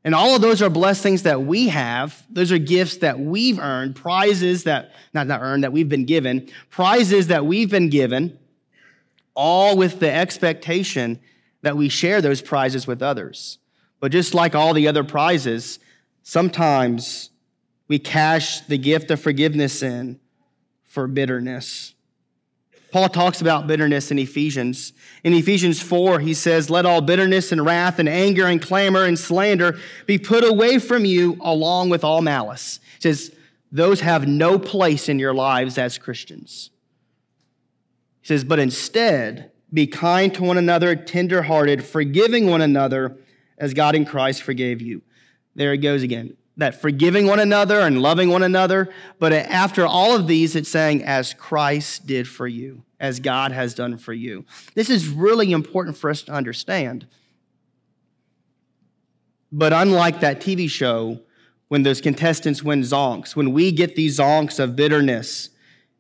And 0.04 0.14
all 0.14 0.36
of 0.36 0.40
those 0.40 0.62
are 0.62 0.70
blessings 0.70 1.24
that 1.24 1.42
we 1.42 1.68
have. 1.68 2.24
Those 2.30 2.52
are 2.52 2.58
gifts 2.58 2.98
that 2.98 3.18
we've 3.18 3.58
earned, 3.58 3.96
prizes 3.96 4.62
that, 4.64 4.94
not, 5.12 5.26
not 5.26 5.42
earned, 5.42 5.64
that 5.64 5.72
we've 5.72 5.88
been 5.88 6.04
given, 6.04 6.48
prizes 6.70 7.26
that 7.26 7.44
we've 7.44 7.68
been 7.68 7.90
given, 7.90 8.38
all 9.36 9.76
with 9.76 10.00
the 10.00 10.10
expectation 10.10 11.20
that 11.62 11.76
we 11.76 11.88
share 11.88 12.20
those 12.20 12.42
prizes 12.42 12.86
with 12.86 13.02
others. 13.02 13.58
But 14.00 14.10
just 14.10 14.34
like 14.34 14.54
all 14.54 14.74
the 14.74 14.88
other 14.88 15.04
prizes, 15.04 15.78
sometimes 16.22 17.30
we 17.86 17.98
cash 17.98 18.60
the 18.62 18.78
gift 18.78 19.10
of 19.10 19.20
forgiveness 19.20 19.82
in 19.82 20.18
for 20.84 21.06
bitterness. 21.06 21.94
Paul 22.92 23.08
talks 23.08 23.40
about 23.40 23.66
bitterness 23.66 24.10
in 24.10 24.18
Ephesians. 24.18 24.92
In 25.22 25.34
Ephesians 25.34 25.82
4, 25.82 26.20
he 26.20 26.32
says, 26.32 26.70
Let 26.70 26.86
all 26.86 27.00
bitterness 27.00 27.52
and 27.52 27.64
wrath 27.64 27.98
and 27.98 28.08
anger 28.08 28.46
and 28.46 28.62
clamor 28.62 29.04
and 29.04 29.18
slander 29.18 29.78
be 30.06 30.18
put 30.18 30.44
away 30.44 30.78
from 30.78 31.04
you 31.04 31.36
along 31.40 31.90
with 31.90 32.04
all 32.04 32.22
malice. 32.22 32.80
He 32.94 33.02
says, 33.02 33.34
Those 33.70 34.00
have 34.00 34.26
no 34.26 34.58
place 34.58 35.08
in 35.08 35.18
your 35.18 35.34
lives 35.34 35.78
as 35.78 35.98
Christians. 35.98 36.70
He 38.26 38.34
says, 38.34 38.42
But 38.42 38.58
instead, 38.58 39.52
be 39.72 39.86
kind 39.86 40.34
to 40.34 40.42
one 40.42 40.58
another, 40.58 40.96
tenderhearted, 40.96 41.84
forgiving 41.84 42.48
one 42.50 42.60
another 42.60 43.18
as 43.56 43.72
God 43.72 43.94
in 43.94 44.04
Christ 44.04 44.42
forgave 44.42 44.82
you. 44.82 45.02
There 45.54 45.72
it 45.72 45.78
goes 45.78 46.02
again 46.02 46.36
that 46.56 46.80
forgiving 46.80 47.28
one 47.28 47.38
another 47.38 47.78
and 47.78 48.02
loving 48.02 48.30
one 48.30 48.42
another. 48.42 48.92
But 49.20 49.32
after 49.32 49.86
all 49.86 50.16
of 50.16 50.26
these, 50.26 50.56
it's 50.56 50.68
saying, 50.68 51.04
as 51.04 51.34
Christ 51.34 52.08
did 52.08 52.26
for 52.26 52.48
you, 52.48 52.82
as 52.98 53.20
God 53.20 53.52
has 53.52 53.74
done 53.74 53.96
for 53.96 54.12
you. 54.12 54.44
This 54.74 54.90
is 54.90 55.06
really 55.06 55.52
important 55.52 55.96
for 55.96 56.10
us 56.10 56.22
to 56.22 56.32
understand. 56.32 57.06
But 59.52 59.72
unlike 59.72 60.18
that 60.18 60.40
TV 60.40 60.68
show, 60.68 61.20
when 61.68 61.84
those 61.84 62.00
contestants 62.00 62.60
win 62.60 62.80
zonks, 62.80 63.36
when 63.36 63.52
we 63.52 63.70
get 63.70 63.94
these 63.94 64.18
zonks 64.18 64.58
of 64.58 64.74
bitterness 64.74 65.50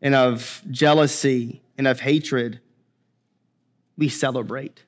and 0.02 0.16
of 0.16 0.60
jealousy 0.72 1.62
and 1.78 1.86
of 1.86 2.00
hatred, 2.00 2.60
we 3.96 4.08
celebrate. 4.08 4.84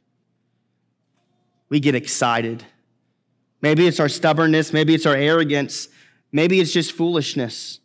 We 1.68 1.80
get 1.80 1.94
excited 1.94 2.64
Maybe 3.60 3.86
it's 3.86 4.00
our 4.00 4.08
stubbornness, 4.08 4.72
maybe 4.72 4.94
it's 4.94 5.06
our 5.06 5.16
arrogance, 5.16 5.88
maybe 6.30 6.60
it's 6.60 6.72
just 6.72 6.92
foolishness. 6.92 7.80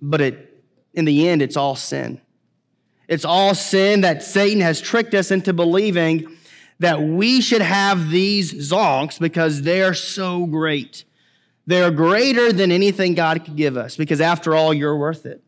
But 0.00 0.20
it, 0.20 0.64
in 0.92 1.04
the 1.04 1.28
end, 1.28 1.42
it's 1.42 1.56
all 1.56 1.76
sin. 1.76 2.20
It's 3.08 3.24
all 3.24 3.54
sin 3.54 4.02
that 4.02 4.22
Satan 4.22 4.60
has 4.60 4.80
tricked 4.80 5.14
us 5.14 5.30
into 5.30 5.52
believing 5.52 6.36
that 6.78 7.02
we 7.02 7.40
should 7.40 7.62
have 7.62 8.10
these 8.10 8.70
zonks 8.70 9.18
because 9.18 9.62
they're 9.62 9.94
so 9.94 10.46
great. 10.46 11.04
They're 11.66 11.90
greater 11.90 12.52
than 12.52 12.70
anything 12.70 13.14
God 13.14 13.44
could 13.44 13.56
give 13.56 13.76
us 13.76 13.96
because, 13.96 14.20
after 14.20 14.54
all, 14.54 14.72
you're 14.72 14.96
worth 14.96 15.26
it. 15.26 15.42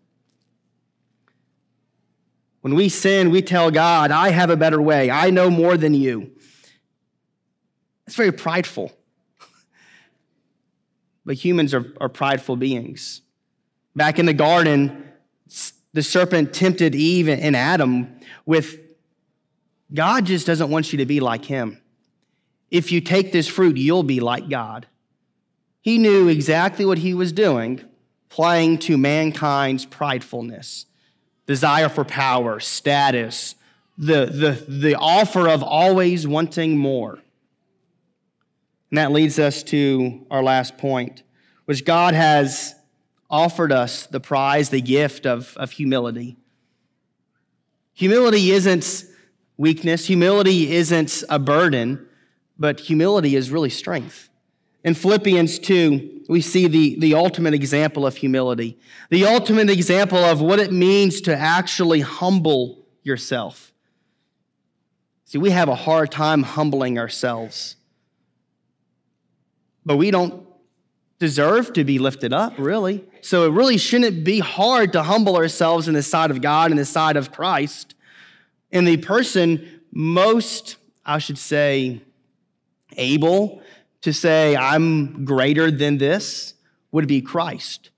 When 2.66 2.74
we 2.74 2.88
sin, 2.88 3.30
we 3.30 3.42
tell 3.42 3.70
God, 3.70 4.10
I 4.10 4.30
have 4.30 4.50
a 4.50 4.56
better 4.56 4.82
way. 4.82 5.08
I 5.08 5.30
know 5.30 5.50
more 5.50 5.76
than 5.76 5.94
you. 5.94 6.32
It's 8.08 8.16
very 8.16 8.32
prideful. 8.32 8.90
but 11.24 11.36
humans 11.36 11.72
are, 11.72 11.94
are 12.00 12.08
prideful 12.08 12.56
beings. 12.56 13.20
Back 13.94 14.18
in 14.18 14.26
the 14.26 14.32
garden, 14.32 15.04
the 15.92 16.02
serpent 16.02 16.52
tempted 16.52 16.96
Eve 16.96 17.28
and 17.28 17.54
Adam 17.54 18.18
with 18.46 18.80
God 19.94 20.26
just 20.26 20.44
doesn't 20.44 20.68
want 20.68 20.92
you 20.92 20.98
to 20.98 21.06
be 21.06 21.20
like 21.20 21.44
him. 21.44 21.80
If 22.72 22.90
you 22.90 23.00
take 23.00 23.30
this 23.30 23.46
fruit, 23.46 23.76
you'll 23.76 24.02
be 24.02 24.18
like 24.18 24.48
God. 24.48 24.88
He 25.82 25.98
knew 25.98 26.26
exactly 26.26 26.84
what 26.84 26.98
he 26.98 27.14
was 27.14 27.30
doing, 27.30 27.84
playing 28.28 28.78
to 28.78 28.98
mankind's 28.98 29.86
pridefulness, 29.86 30.86
desire 31.46 31.88
for 31.88 32.04
power, 32.04 32.60
status, 32.60 33.54
the, 33.96 34.26
the, 34.26 34.64
the 34.68 34.94
offer 34.94 35.48
of 35.48 35.62
always 35.62 36.26
wanting 36.26 36.76
more. 36.76 37.18
And 38.90 38.98
that 38.98 39.12
leads 39.12 39.38
us 39.38 39.62
to 39.64 40.26
our 40.30 40.42
last 40.42 40.78
point, 40.78 41.22
which 41.64 41.84
God 41.84 42.14
has 42.14 42.74
offered 43.28 43.72
us 43.72 44.06
the 44.06 44.20
prize, 44.20 44.70
the 44.70 44.80
gift 44.80 45.26
of, 45.26 45.56
of 45.56 45.72
humility. 45.72 46.36
Humility 47.94 48.50
isn't 48.50 49.04
weakness, 49.56 50.06
humility 50.06 50.72
isn't 50.72 51.24
a 51.28 51.38
burden, 51.38 52.06
but 52.58 52.80
humility 52.80 53.34
is 53.34 53.50
really 53.50 53.70
strength. 53.70 54.28
In 54.86 54.94
Philippians 54.94 55.58
2, 55.58 56.24
we 56.28 56.40
see 56.40 56.66
the, 56.66 56.98
the 56.98 57.14
ultimate 57.14 57.52
example 57.52 58.06
of 58.06 58.16
humility, 58.16 58.78
the 59.10 59.26
ultimate 59.26 59.68
example 59.68 60.18
of 60.18 60.40
what 60.40 60.58
it 60.58 60.72
means 60.72 61.20
to 61.22 61.36
actually 61.36 62.00
humble 62.00 62.86
yourself. 63.02 63.74
See, 65.26 65.36
we 65.36 65.50
have 65.50 65.68
a 65.68 65.74
hard 65.74 66.10
time 66.10 66.42
humbling 66.42 66.98
ourselves 66.98 67.76
but 69.86 69.96
we 69.96 70.10
don't 70.10 70.44
deserve 71.20 71.72
to 71.74 71.84
be 71.84 71.98
lifted 71.98 72.34
up, 72.34 72.58
really. 72.58 73.04
So 73.22 73.46
it 73.46 73.52
really 73.52 73.78
shouldn't 73.78 74.24
be 74.24 74.40
hard 74.40 74.92
to 74.92 75.04
humble 75.04 75.36
ourselves 75.36 75.88
in 75.88 75.94
the 75.94 76.02
sight 76.02 76.30
of 76.30 76.42
God 76.42 76.72
and 76.72 76.78
the 76.78 76.84
sight 76.84 77.16
of 77.16 77.32
Christ. 77.32 77.94
And 78.72 78.86
the 78.86 78.98
person 78.98 79.80
most, 79.92 80.76
I 81.06 81.18
should 81.18 81.38
say, 81.38 82.02
able 82.96 83.62
to 84.02 84.12
say, 84.12 84.56
I'm 84.56 85.24
greater 85.24 85.70
than 85.70 85.98
this 85.98 86.54
would 86.92 87.08
be 87.08 87.20
Christ. 87.20 87.90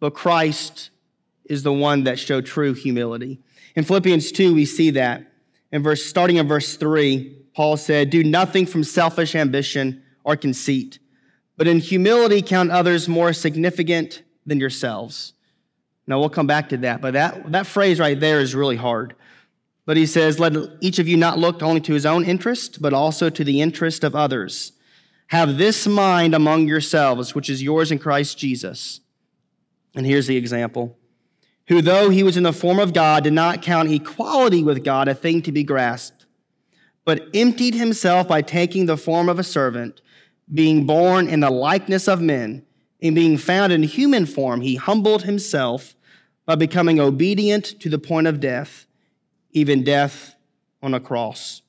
But 0.00 0.14
Christ 0.14 0.90
is 1.44 1.62
the 1.62 1.72
one 1.72 2.04
that 2.04 2.18
showed 2.18 2.46
true 2.46 2.74
humility. 2.74 3.40
In 3.74 3.84
Philippians 3.84 4.32
2, 4.32 4.54
we 4.54 4.64
see 4.64 4.90
that. 4.90 5.24
In 5.72 5.82
verse, 5.82 6.04
starting 6.04 6.36
in 6.36 6.48
verse 6.48 6.76
3, 6.76 7.36
Paul 7.54 7.76
said, 7.76 8.10
Do 8.10 8.22
nothing 8.22 8.66
from 8.66 8.84
selfish 8.84 9.34
ambition 9.34 10.02
or 10.24 10.36
conceit, 10.36 10.98
but 11.56 11.66
in 11.66 11.78
humility 11.78 12.42
count 12.42 12.70
others 12.70 13.08
more 13.08 13.32
significant 13.32 14.22
than 14.46 14.60
yourselves. 14.60 15.32
Now 16.06 16.18
we'll 16.18 16.30
come 16.30 16.46
back 16.46 16.70
to 16.70 16.76
that, 16.78 17.00
but 17.00 17.12
that, 17.14 17.52
that 17.52 17.66
phrase 17.66 18.00
right 18.00 18.18
there 18.18 18.40
is 18.40 18.54
really 18.54 18.76
hard. 18.76 19.14
But 19.84 19.96
he 19.96 20.06
says, 20.06 20.38
Let 20.38 20.54
each 20.80 20.98
of 20.98 21.08
you 21.08 21.16
not 21.16 21.38
look 21.38 21.62
only 21.62 21.80
to 21.82 21.92
his 21.92 22.06
own 22.06 22.24
interest, 22.24 22.80
but 22.80 22.92
also 22.92 23.30
to 23.30 23.44
the 23.44 23.60
interest 23.60 24.04
of 24.04 24.14
others. 24.14 24.72
Have 25.28 25.58
this 25.58 25.86
mind 25.86 26.34
among 26.34 26.68
yourselves, 26.68 27.34
which 27.34 27.48
is 27.48 27.62
yours 27.62 27.92
in 27.92 27.98
Christ 27.98 28.38
Jesus. 28.38 29.00
And 29.94 30.06
here's 30.06 30.26
the 30.26 30.36
example 30.36 30.96
who, 31.68 31.82
though 31.82 32.08
he 32.08 32.22
was 32.22 32.36
in 32.36 32.44
the 32.44 32.52
form 32.52 32.78
of 32.78 32.94
God, 32.94 33.24
did 33.24 33.34
not 33.34 33.60
count 33.60 33.90
equality 33.90 34.62
with 34.62 34.82
God 34.84 35.06
a 35.06 35.14
thing 35.14 35.42
to 35.42 35.52
be 35.52 35.62
grasped, 35.62 36.24
but 37.04 37.28
emptied 37.34 37.74
himself 37.74 38.26
by 38.26 38.40
taking 38.40 38.86
the 38.86 38.96
form 38.96 39.28
of 39.28 39.38
a 39.38 39.44
servant 39.44 40.00
being 40.52 40.86
born 40.86 41.28
in 41.28 41.40
the 41.40 41.50
likeness 41.50 42.08
of 42.08 42.20
men, 42.20 42.64
and 43.02 43.14
being 43.14 43.36
found 43.36 43.72
in 43.72 43.82
human 43.82 44.26
form, 44.26 44.60
he 44.60 44.76
humbled 44.76 45.22
himself 45.22 45.94
by 46.46 46.54
becoming 46.54 46.98
obedient 46.98 47.78
to 47.80 47.88
the 47.88 47.98
point 47.98 48.26
of 48.26 48.40
death, 48.40 48.86
even 49.52 49.84
death 49.84 50.34
on 50.82 50.94
a 50.94 51.00
cross. 51.00 51.62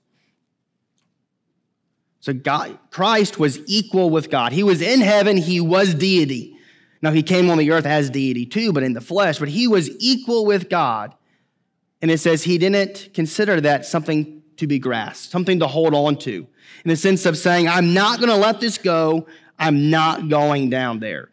So 2.19 2.33
God, 2.33 2.77
Christ 2.91 3.39
was 3.39 3.59
equal 3.65 4.09
with 4.09 4.29
God. 4.29 4.51
He 4.51 4.63
was 4.63 4.81
in 4.81 5.01
heaven, 5.01 5.37
he 5.37 5.61
was 5.61 5.93
deity. 5.93 6.57
Now 7.01 7.11
he 7.11 7.23
came 7.23 7.49
on 7.49 7.57
the 7.57 7.71
earth 7.71 7.85
as 7.85 8.09
deity 8.09 8.45
too, 8.45 8.73
but 8.73 8.83
in 8.83 8.93
the 8.93 9.01
flesh, 9.01 9.39
but 9.39 9.47
he 9.47 9.67
was 9.67 9.89
equal 9.99 10.45
with 10.45 10.69
God. 10.69 11.15
And 12.01 12.11
it 12.11 12.19
says 12.19 12.43
he 12.43 12.57
didn't 12.57 13.09
consider 13.13 13.61
that 13.61 13.85
something 13.85 14.41
to 14.57 14.67
be 14.67 14.79
grasped, 14.79 15.31
something 15.31 15.59
to 15.59 15.67
hold 15.67 15.93
on 15.93 16.17
to 16.17 16.47
in 16.83 16.89
the 16.89 16.95
sense 16.95 17.25
of 17.25 17.37
saying, 17.37 17.67
I'm 17.67 17.93
not 17.93 18.19
going 18.19 18.29
to 18.29 18.35
let 18.35 18.59
this 18.59 18.77
go. 18.77 19.27
I'm 19.57 19.89
not 19.89 20.29
going 20.29 20.69
down 20.69 20.99
there. 20.99 21.29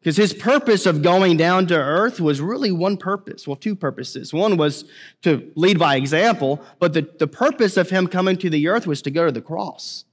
Because 0.00 0.16
his 0.16 0.32
purpose 0.32 0.86
of 0.86 1.02
going 1.02 1.36
down 1.36 1.66
to 1.66 1.76
earth 1.76 2.20
was 2.20 2.40
really 2.40 2.72
one 2.72 2.96
purpose. 2.96 3.46
Well, 3.46 3.56
two 3.56 3.74
purposes. 3.74 4.32
One 4.32 4.56
was 4.56 4.84
to 5.22 5.50
lead 5.54 5.78
by 5.78 5.96
example, 5.96 6.62
but 6.78 6.94
the, 6.94 7.08
the 7.18 7.26
purpose 7.26 7.76
of 7.76 7.90
him 7.90 8.06
coming 8.06 8.36
to 8.38 8.48
the 8.50 8.68
earth 8.68 8.86
was 8.86 9.02
to 9.02 9.10
go 9.10 9.26
to 9.26 9.32
the 9.32 9.42
cross. 9.42 10.04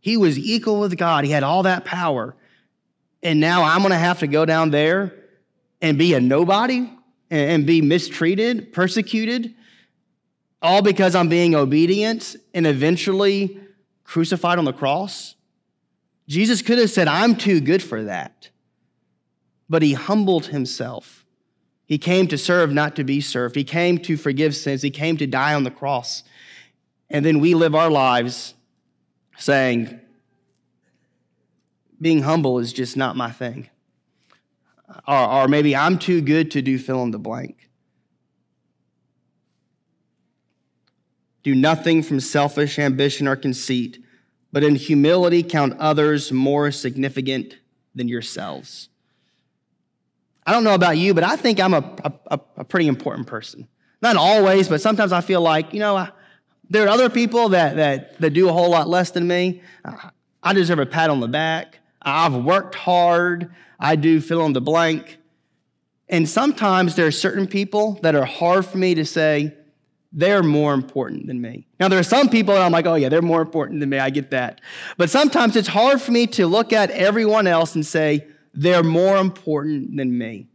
He 0.00 0.16
was 0.16 0.38
equal 0.38 0.80
with 0.80 0.96
God, 0.96 1.24
he 1.24 1.30
had 1.30 1.42
all 1.42 1.64
that 1.64 1.84
power. 1.84 2.34
And 3.22 3.40
now 3.40 3.64
I'm 3.64 3.80
going 3.80 3.90
to 3.90 3.98
have 3.98 4.20
to 4.20 4.26
go 4.26 4.44
down 4.44 4.70
there 4.70 5.14
and 5.82 5.98
be 5.98 6.14
a 6.14 6.20
nobody 6.20 6.88
and 7.30 7.66
be 7.66 7.82
mistreated, 7.82 8.72
persecuted, 8.72 9.54
all 10.62 10.82
because 10.82 11.14
I'm 11.14 11.28
being 11.28 11.54
obedient 11.54 12.36
and 12.54 12.66
eventually 12.66 13.60
crucified 14.08 14.58
on 14.58 14.64
the 14.64 14.72
cross? 14.72 15.34
Jesus 16.26 16.62
could 16.62 16.78
have 16.78 16.90
said, 16.90 17.08
I'm 17.08 17.36
too 17.36 17.60
good 17.60 17.82
for 17.82 18.04
that. 18.04 18.50
But 19.68 19.82
he 19.82 19.92
humbled 19.92 20.46
himself. 20.46 21.24
He 21.84 21.98
came 21.98 22.26
to 22.28 22.38
serve, 22.38 22.72
not 22.72 22.96
to 22.96 23.04
be 23.04 23.20
served. 23.20 23.54
He 23.54 23.64
came 23.64 23.98
to 23.98 24.16
forgive 24.16 24.56
sins. 24.56 24.82
He 24.82 24.90
came 24.90 25.16
to 25.18 25.26
die 25.26 25.54
on 25.54 25.64
the 25.64 25.70
cross. 25.70 26.22
And 27.08 27.24
then 27.24 27.40
we 27.40 27.54
live 27.54 27.74
our 27.74 27.90
lives 27.90 28.54
saying, 29.38 30.00
being 32.00 32.22
humble 32.22 32.58
is 32.58 32.72
just 32.72 32.96
not 32.96 33.16
my 33.16 33.30
thing. 33.30 33.70
Or, 35.06 35.18
or 35.18 35.48
maybe 35.48 35.74
I'm 35.74 35.98
too 35.98 36.20
good 36.20 36.50
to 36.52 36.62
do 36.62 36.78
fill 36.78 37.02
in 37.02 37.10
the 37.10 37.18
blank. 37.18 37.70
Do 41.42 41.54
nothing 41.54 42.02
from 42.02 42.20
selfish 42.20 42.78
ambition 42.78 43.26
or 43.26 43.36
conceit, 43.36 44.02
but 44.52 44.64
in 44.64 44.74
humility 44.74 45.42
count 45.42 45.78
others 45.78 46.32
more 46.32 46.70
significant 46.70 47.56
than 47.94 48.08
yourselves. 48.08 48.88
I 50.46 50.52
don't 50.52 50.64
know 50.64 50.74
about 50.74 50.96
you, 50.96 51.14
but 51.14 51.24
I 51.24 51.36
think 51.36 51.60
I'm 51.60 51.74
a, 51.74 51.96
a, 52.30 52.40
a 52.56 52.64
pretty 52.64 52.88
important 52.88 53.26
person. 53.26 53.68
Not 54.00 54.16
always, 54.16 54.68
but 54.68 54.80
sometimes 54.80 55.12
I 55.12 55.20
feel 55.20 55.40
like, 55.40 55.72
you 55.72 55.80
know, 55.80 55.96
I, 55.96 56.10
there 56.70 56.84
are 56.84 56.88
other 56.88 57.08
people 57.08 57.50
that, 57.50 57.76
that, 57.76 58.18
that 58.20 58.30
do 58.30 58.48
a 58.48 58.52
whole 58.52 58.70
lot 58.70 58.88
less 58.88 59.10
than 59.10 59.26
me. 59.26 59.62
I 60.42 60.52
deserve 60.52 60.78
a 60.78 60.86
pat 60.86 61.10
on 61.10 61.20
the 61.20 61.28
back. 61.28 61.80
I've 62.02 62.34
worked 62.34 62.74
hard. 62.74 63.52
I 63.78 63.96
do 63.96 64.20
fill 64.20 64.44
in 64.46 64.52
the 64.52 64.60
blank. 64.60 65.18
And 66.08 66.28
sometimes 66.28 66.94
there 66.94 67.06
are 67.06 67.12
certain 67.12 67.46
people 67.46 67.98
that 68.02 68.14
are 68.14 68.24
hard 68.24 68.64
for 68.64 68.78
me 68.78 68.94
to 68.94 69.04
say, 69.04 69.54
they're 70.10 70.42
more 70.42 70.72
important 70.72 71.26
than 71.26 71.40
me. 71.40 71.66
Now, 71.78 71.88
there 71.88 71.98
are 71.98 72.04
some 72.04 72.30
people 72.30 72.54
that 72.54 72.62
I'm 72.62 72.72
like, 72.72 72.86
oh, 72.86 72.94
yeah, 72.94 73.10
they're 73.10 73.20
more 73.20 73.42
important 73.42 73.80
than 73.80 73.90
me. 73.90 73.98
I 73.98 74.08
get 74.08 74.30
that. 74.30 74.62
But 74.96 75.10
sometimes 75.10 75.54
it's 75.54 75.68
hard 75.68 76.00
for 76.00 76.12
me 76.12 76.26
to 76.28 76.46
look 76.46 76.72
at 76.72 76.90
everyone 76.92 77.46
else 77.46 77.74
and 77.74 77.84
say, 77.84 78.26
they're 78.54 78.82
more 78.82 79.18
important 79.18 79.96
than 79.98 80.16
me. 80.16 80.48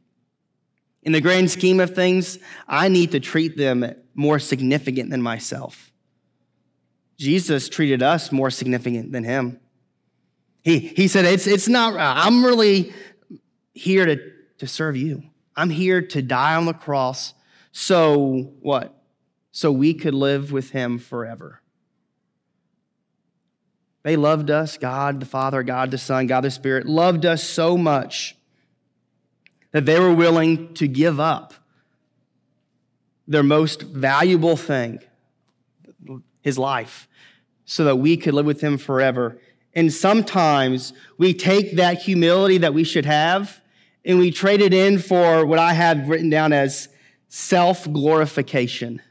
In 1.04 1.12
the 1.12 1.22
grand 1.22 1.52
scheme 1.52 1.80
of 1.80 1.94
things, 1.94 2.40
I 2.68 2.88
need 2.88 3.12
to 3.12 3.20
treat 3.20 3.56
them 3.56 3.94
more 4.16 4.40
significant 4.40 5.12
than 5.12 5.22
myself. 5.22 5.92
Jesus 7.18 7.70
treated 7.70 8.02
us 8.02 8.32
more 8.32 8.50
significant 8.50 9.12
than 9.12 9.24
him. 9.24 9.60
He, 10.64 10.80
he 10.80 11.08
said, 11.08 11.26
it's, 11.26 11.48
it's 11.48 11.68
not, 11.68 11.96
I'm 11.98 12.46
really 12.46 12.94
here 13.74 14.06
to, 14.06 14.32
to 14.60 14.68
serve 14.68 14.96
you. 14.96 15.24
I'm 15.56 15.70
here 15.70 16.02
to 16.02 16.22
die 16.22 16.56
on 16.56 16.66
the 16.66 16.74
cross. 16.74 17.34
So 17.72 18.54
what? 18.62 18.98
So 19.52 19.72
we 19.72 19.94
could 19.94 20.14
live 20.14 20.52
with 20.52 20.72
him 20.72 20.98
forever. 20.98 21.62
They 24.04 24.16
loved 24.16 24.52
us, 24.52 24.78
God 24.78 25.20
the 25.20 25.26
Father, 25.26 25.64
God 25.64 25.92
the 25.92 25.98
Son, 25.98 26.28
God 26.28 26.42
the 26.42 26.52
Spirit, 26.52 26.86
loved 26.86 27.26
us 27.26 27.44
so 27.44 27.78
much 27.78 28.36
that 29.72 29.86
they 29.86 30.00
were 30.00 30.14
willing 30.14 30.74
to 30.76 30.88
give 30.88 31.20
up 31.20 31.54
their 33.28 33.44
most 33.44 33.82
valuable 33.82 34.58
thing, 34.58 35.00
his 36.44 36.60
life, 36.60 37.08
so 37.66 37.84
that 37.86 37.96
we 37.96 38.16
could 38.16 38.36
live 38.36 38.46
with 38.46 38.62
him 38.62 38.78
forever. 38.78 39.40
And 39.74 39.92
sometimes 39.92 40.94
we 41.18 41.34
take 41.34 41.78
that 41.78 42.00
humility 42.04 42.60
that 42.60 42.76
we 42.76 42.84
should 42.84 43.06
have 43.06 43.60
and 44.06 44.20
we 44.20 44.32
trade 44.32 44.62
it 44.62 44.74
in 44.74 45.00
for 45.00 45.46
what 45.46 45.60
I 45.60 45.74
have 45.74 46.08
written 46.08 46.30
down 46.30 46.54
as 46.54 46.90
self 47.30 47.92
glorification. 47.92 49.02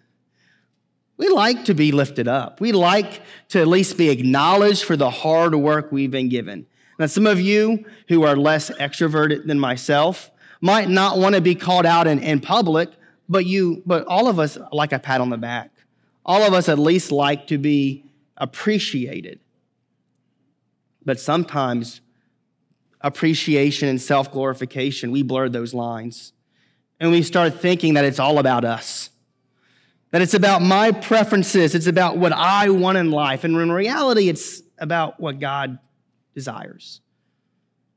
We 1.16 1.28
like 1.28 1.64
to 1.66 1.74
be 1.74 1.92
lifted 1.92 2.28
up. 2.28 2.60
We 2.60 2.72
like 2.72 3.22
to 3.48 3.60
at 3.60 3.68
least 3.68 3.96
be 3.96 4.10
acknowledged 4.10 4.84
for 4.84 4.96
the 4.96 5.10
hard 5.10 5.54
work 5.54 5.92
we've 5.92 6.10
been 6.10 6.28
given. 6.28 6.66
Now, 6.98 7.06
some 7.06 7.26
of 7.26 7.40
you 7.40 7.84
who 8.08 8.24
are 8.24 8.36
less 8.36 8.70
extroverted 8.70 9.46
than 9.46 9.58
myself 9.58 10.30
might 10.60 10.88
not 10.88 11.18
want 11.18 11.34
to 11.34 11.40
be 11.40 11.54
called 11.54 11.86
out 11.86 12.06
in, 12.06 12.18
in 12.20 12.40
public, 12.40 12.90
but 13.28 13.46
you, 13.46 13.82
but 13.86 14.06
all 14.06 14.28
of 14.28 14.38
us 14.38 14.58
like 14.72 14.92
a 14.92 14.98
pat 14.98 15.20
on 15.20 15.30
the 15.30 15.38
back. 15.38 15.71
All 16.24 16.42
of 16.42 16.54
us 16.54 16.68
at 16.68 16.78
least 16.78 17.12
like 17.12 17.48
to 17.48 17.58
be 17.58 18.04
appreciated. 18.36 19.40
But 21.04 21.18
sometimes 21.18 22.00
appreciation 23.00 23.88
and 23.88 24.00
self 24.00 24.30
glorification, 24.30 25.10
we 25.10 25.22
blur 25.22 25.48
those 25.48 25.74
lines. 25.74 26.32
And 27.00 27.10
we 27.10 27.22
start 27.22 27.60
thinking 27.60 27.94
that 27.94 28.04
it's 28.04 28.20
all 28.20 28.38
about 28.38 28.64
us 28.64 29.10
that 30.12 30.20
it's 30.20 30.34
about 30.34 30.62
my 30.62 30.92
preferences, 30.92 31.74
it's 31.74 31.86
about 31.86 32.18
what 32.18 32.32
I 32.32 32.68
want 32.68 32.98
in 32.98 33.10
life. 33.10 33.44
And 33.44 33.56
in 33.56 33.72
reality, 33.72 34.28
it's 34.28 34.62
about 34.78 35.18
what 35.18 35.40
God 35.40 35.78
desires. 36.34 37.00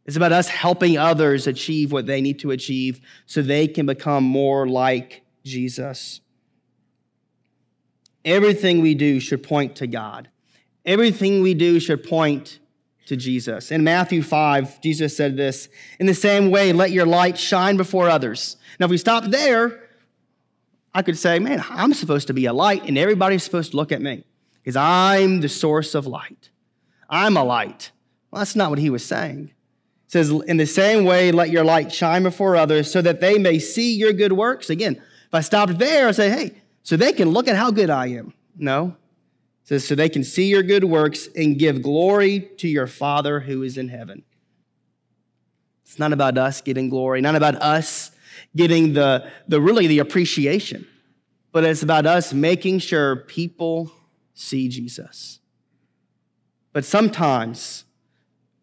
It's 0.05 0.15
about 0.15 0.31
us 0.31 0.47
helping 0.47 0.97
others 0.97 1.45
achieve 1.45 1.91
what 1.91 2.05
they 2.05 2.21
need 2.21 2.39
to 2.39 2.51
achieve 2.51 3.01
so 3.25 3.41
they 3.41 3.67
can 3.67 3.85
become 3.85 4.23
more 4.23 4.67
like 4.67 5.23
Jesus. 5.43 6.21
Everything 8.25 8.81
we 8.81 8.95
do 8.95 9.19
should 9.19 9.43
point 9.43 9.75
to 9.77 9.87
God. 9.87 10.29
Everything 10.83 11.41
we 11.41 11.53
do 11.53 11.79
should 11.79 12.03
point 12.03 12.59
to 13.05 13.15
Jesus. 13.15 13.71
In 13.71 13.83
Matthew 13.83 14.23
5, 14.23 14.81
Jesus 14.81 15.15
said 15.15 15.37
this 15.37 15.69
In 15.99 16.07
the 16.07 16.13
same 16.13 16.51
way, 16.51 16.73
let 16.73 16.91
your 16.91 17.05
light 17.05 17.37
shine 17.37 17.77
before 17.77 18.09
others. 18.09 18.57
Now, 18.79 18.85
if 18.85 18.91
we 18.91 18.97
stop 18.97 19.25
there, 19.25 19.83
I 20.93 21.01
could 21.01 21.17
say, 21.17 21.39
man, 21.39 21.63
I'm 21.69 21.93
supposed 21.93 22.27
to 22.27 22.33
be 22.33 22.45
a 22.45 22.53
light 22.53 22.83
and 22.85 22.97
everybody's 22.97 23.43
supposed 23.43 23.71
to 23.71 23.77
look 23.77 23.91
at 23.91 24.01
me 24.01 24.25
because 24.63 24.75
I'm 24.75 25.41
the 25.41 25.49
source 25.49 25.93
of 25.93 26.07
light. 26.07 26.49
I'm 27.09 27.37
a 27.37 27.43
light. 27.43 27.91
Well, 28.31 28.39
that's 28.39 28.55
not 28.55 28.69
what 28.69 28.79
he 28.79 28.89
was 28.89 29.05
saying. 29.05 29.51
It 30.05 30.11
says, 30.11 30.31
in 30.31 30.57
the 30.57 30.65
same 30.65 31.03
way, 31.03 31.31
let 31.31 31.49
your 31.49 31.63
light 31.63 31.91
shine 31.91 32.23
before 32.23 32.55
others 32.55 32.91
so 32.91 33.01
that 33.01 33.21
they 33.21 33.37
may 33.37 33.59
see 33.59 33.95
your 33.95 34.13
good 34.13 34.33
works. 34.33 34.69
Again, 34.69 34.95
if 34.95 35.33
I 35.33 35.41
stopped 35.41 35.77
there, 35.77 36.07
I 36.07 36.11
say, 36.11 36.29
hey, 36.29 36.61
so 36.85 36.95
they 36.95 37.13
can 37.13 37.31
look 37.31 37.47
at 37.47 37.55
how 37.55 37.71
good 37.71 37.89
I 37.89 38.09
am. 38.09 38.31
No. 38.55 38.95
It 39.63 39.67
says, 39.67 39.87
so 39.87 39.95
they 39.95 40.07
can 40.07 40.23
see 40.23 40.49
your 40.49 40.61
good 40.61 40.83
works 40.83 41.27
and 41.35 41.57
give 41.57 41.81
glory 41.81 42.41
to 42.59 42.67
your 42.67 42.85
Father 42.85 43.39
who 43.39 43.63
is 43.63 43.79
in 43.79 43.89
heaven. 43.89 44.23
It's 45.83 45.97
not 45.97 46.13
about 46.13 46.37
us 46.37 46.61
getting 46.61 46.89
glory, 46.89 47.21
not 47.21 47.33
about 47.35 47.55
us 47.55 48.11
getting 48.55 48.93
the, 48.93 49.27
the 49.47 49.59
really 49.59 49.87
the 49.87 49.97
appreciation, 49.97 50.87
but 51.51 51.63
it's 51.63 51.81
about 51.81 52.05
us 52.05 52.33
making 52.33 52.79
sure 52.79 53.15
people 53.15 53.91
see 54.35 54.69
Jesus. 54.69 55.39
But 56.71 56.85
sometimes 56.85 57.85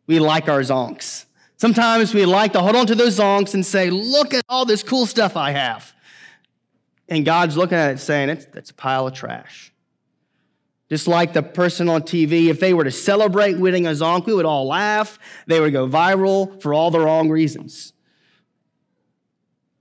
we 0.06 0.20
like 0.20 0.48
our 0.48 0.61
zonks. 0.61 1.24
Sometimes 1.56 2.14
we 2.14 2.24
like 2.24 2.52
to 2.52 2.61
hold 2.61 2.76
on 2.76 2.87
to 2.87 2.94
those 2.94 3.18
zonks 3.18 3.54
and 3.54 3.66
say, 3.66 3.90
look 3.90 4.32
at 4.32 4.44
all 4.48 4.64
this 4.64 4.85
cool 4.85 5.06
stuff 5.06 5.37
I 5.37 5.50
have. 5.50 5.92
And 7.12 7.27
God's 7.27 7.59
looking 7.59 7.77
at 7.77 7.90
it 7.90 7.98
saying, 7.98 8.31
it's, 8.31 8.46
it's 8.55 8.70
a 8.70 8.75
pile 8.75 9.07
of 9.07 9.12
trash. 9.12 9.70
Just 10.88 11.07
like 11.07 11.35
the 11.35 11.42
person 11.42 11.90
on 11.90 12.05
TV, 12.05 12.46
if 12.46 12.59
they 12.59 12.72
were 12.72 12.85
to 12.85 12.90
celebrate 12.90 13.59
winning 13.59 13.87
a 13.87 13.90
zonk, 13.90 14.25
we 14.25 14.33
would 14.33 14.46
all 14.46 14.66
laugh. 14.66 15.18
They 15.46 15.61
would 15.61 15.75
go 15.75 15.87
viral 15.87 16.62
for 16.62 16.72
all 16.72 16.90
the 16.90 17.01
wrong 17.01 17.29
reasons. 17.29 17.92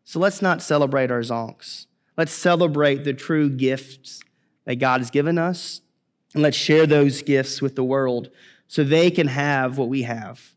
So 0.04 0.20
let's 0.20 0.42
not 0.42 0.62
celebrate 0.62 1.10
our 1.10 1.22
zonks. 1.22 1.86
Let's 2.18 2.34
celebrate 2.34 3.06
the 3.06 3.14
true 3.14 3.50
gifts 3.50 4.20
that 4.66 4.76
God 4.76 5.00
has 5.00 5.10
given 5.10 5.38
us, 5.38 5.80
and 6.34 6.44
let's 6.44 6.58
share 6.58 6.86
those 6.86 7.22
gifts 7.22 7.62
with 7.62 7.78
the 7.78 7.84
world 7.86 8.30
so 8.68 8.84
they 8.84 9.10
can 9.10 9.28
have 9.28 9.78
what 9.78 9.88
we 9.88 10.02
have 10.02 10.54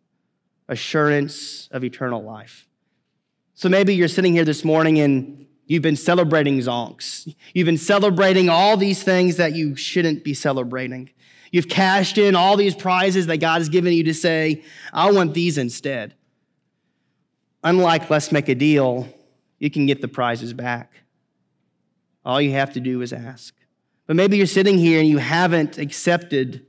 assurance 0.69 1.69
of 1.71 1.85
eternal 1.85 2.25
life. 2.25 2.67
So 3.55 3.69
maybe 3.69 3.95
you're 3.95 4.09
sitting 4.09 4.33
here 4.33 4.45
this 4.45 4.65
morning 4.65 4.99
and 4.99 5.44
you've 5.66 5.83
been 5.83 5.96
celebrating 5.96 6.59
zonks. 6.59 7.33
You've 7.53 7.66
been 7.66 7.79
celebrating 7.79 8.48
all 8.48 8.77
these 8.77 9.03
things 9.03 9.37
that 9.37 9.55
you 9.55 9.77
shouldn't 9.77 10.24
be 10.24 10.35
celebrating. 10.35 11.11
You've 11.50 11.68
cashed 11.68 12.18
in 12.18 12.35
all 12.35 12.57
these 12.57 12.74
prizes 12.74 13.27
that 13.27 13.38
God 13.38 13.59
has 13.59 13.68
given 13.68 13.92
you 13.92 14.05
to 14.05 14.14
say, 14.14 14.64
I 14.92 15.11
want 15.12 15.35
these 15.35 15.57
instead. 15.57 16.14
Unlike 17.62 18.11
Let's 18.11 18.33
Make 18.33 18.48
a 18.48 18.55
Deal, 18.55 19.09
you 19.59 19.70
can 19.70 19.87
get 19.87 20.00
the 20.00 20.09
prizes 20.09 20.53
back. 20.53 20.92
All 22.24 22.40
you 22.40 22.53
have 22.53 22.72
to 22.72 22.81
do 22.81 23.00
is 23.03 23.12
ask. 23.12 23.55
But 24.07 24.16
maybe 24.16 24.37
you're 24.37 24.46
sitting 24.46 24.79
here 24.79 24.98
and 24.98 25.09
you 25.09 25.18
haven't 25.18 25.79
accepted 25.79 26.66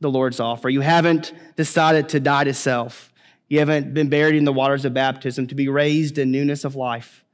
the 0.00 0.10
Lord's 0.10 0.38
offer. 0.38 0.68
You 0.68 0.80
haven't 0.80 1.32
decided 1.56 2.10
to 2.10 2.20
die 2.20 2.44
to 2.44 2.54
self. 2.54 3.12
You 3.48 3.60
haven't 3.60 3.94
been 3.94 4.10
buried 4.10 4.34
in 4.34 4.44
the 4.44 4.52
waters 4.52 4.84
of 4.84 4.92
baptism 4.92 5.46
to 5.46 5.54
be 5.54 5.68
raised 5.68 6.18
in 6.18 6.30
newness 6.30 6.64
of 6.64 6.76
life 6.76 7.24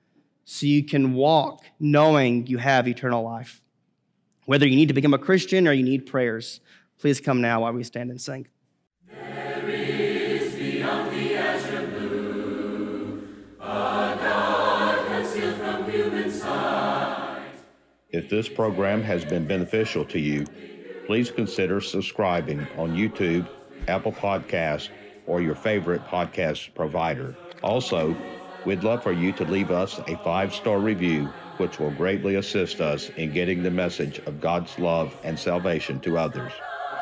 so 0.44 0.66
you 0.66 0.84
can 0.84 1.14
walk 1.14 1.64
knowing 1.80 2.46
you 2.46 2.58
have 2.58 2.86
eternal 2.86 3.24
life. 3.24 3.60
Whether 4.46 4.66
you 4.66 4.76
need 4.76 4.88
to 4.88 4.94
become 4.94 5.14
a 5.14 5.18
Christian 5.18 5.66
or 5.66 5.72
you 5.72 5.82
need 5.82 6.06
prayers, 6.06 6.60
please 6.98 7.20
come 7.20 7.40
now 7.40 7.62
while 7.62 7.72
we 7.72 7.82
stand 7.82 8.10
and 8.10 8.20
sing. 8.20 8.46
If 18.10 18.28
this 18.28 18.48
program 18.48 19.02
has 19.02 19.24
been 19.24 19.44
beneficial 19.44 20.04
to 20.04 20.20
you, 20.20 20.46
please 21.06 21.32
consider 21.32 21.80
subscribing 21.80 22.64
on 22.78 22.94
YouTube, 22.94 23.48
Apple 23.88 24.12
Podcast, 24.12 24.90
or 25.26 25.40
your 25.40 25.54
favorite 25.54 26.04
podcast 26.06 26.74
provider. 26.74 27.36
Also, 27.62 28.16
we'd 28.64 28.84
love 28.84 29.02
for 29.02 29.12
you 29.12 29.32
to 29.32 29.44
leave 29.44 29.70
us 29.70 30.00
a 30.06 30.16
five 30.18 30.54
star 30.54 30.78
review, 30.78 31.28
which 31.56 31.78
will 31.78 31.90
greatly 31.92 32.36
assist 32.36 32.80
us 32.80 33.10
in 33.10 33.32
getting 33.32 33.62
the 33.62 33.70
message 33.70 34.18
of 34.20 34.40
God's 34.40 34.78
love 34.78 35.14
and 35.24 35.38
salvation 35.38 36.00
to 36.00 36.18
others. 36.18 36.52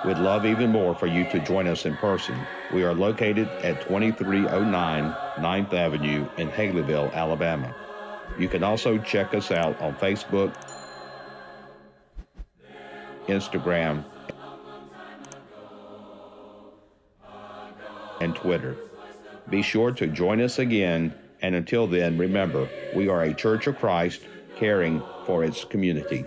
We'd 0.05 0.19
love 0.19 0.45
even 0.45 0.71
more 0.71 0.97
for 0.97 1.07
you 1.07 1.25
to 1.31 1.39
join 1.39 1.69
us 1.69 1.87
in 1.87 1.97
person. 1.97 2.37
We 2.73 2.83
are 2.83 2.93
located 2.93 3.47
at 3.63 3.83
2309 3.83 5.15
9th 5.37 5.73
Avenue 5.73 6.29
in 6.39 6.49
Haleyville, 6.49 7.13
Alabama. 7.15 7.73
You 8.39 8.49
can 8.49 8.65
also 8.65 8.99
check 8.99 9.33
us 9.35 9.53
out 9.53 9.81
on 9.81 9.95
Facebook, 9.95 10.55
Instagram, 13.27 14.05
and 18.23 18.37
Twitter. 18.37 18.77
Be 19.51 19.63
sure 19.63 19.91
to 19.91 20.07
join 20.07 20.41
us 20.41 20.61
again, 20.61 21.13
and 21.43 21.55
until 21.57 21.89
then, 21.89 22.17
remember, 22.17 22.69
we 22.95 23.09
are 23.09 23.25
a 23.25 23.35
Church 23.35 23.67
of 23.67 23.77
Christ 23.77 24.21
caring 24.57 25.03
for 25.27 25.43
its 25.43 25.65
community. 25.65 26.25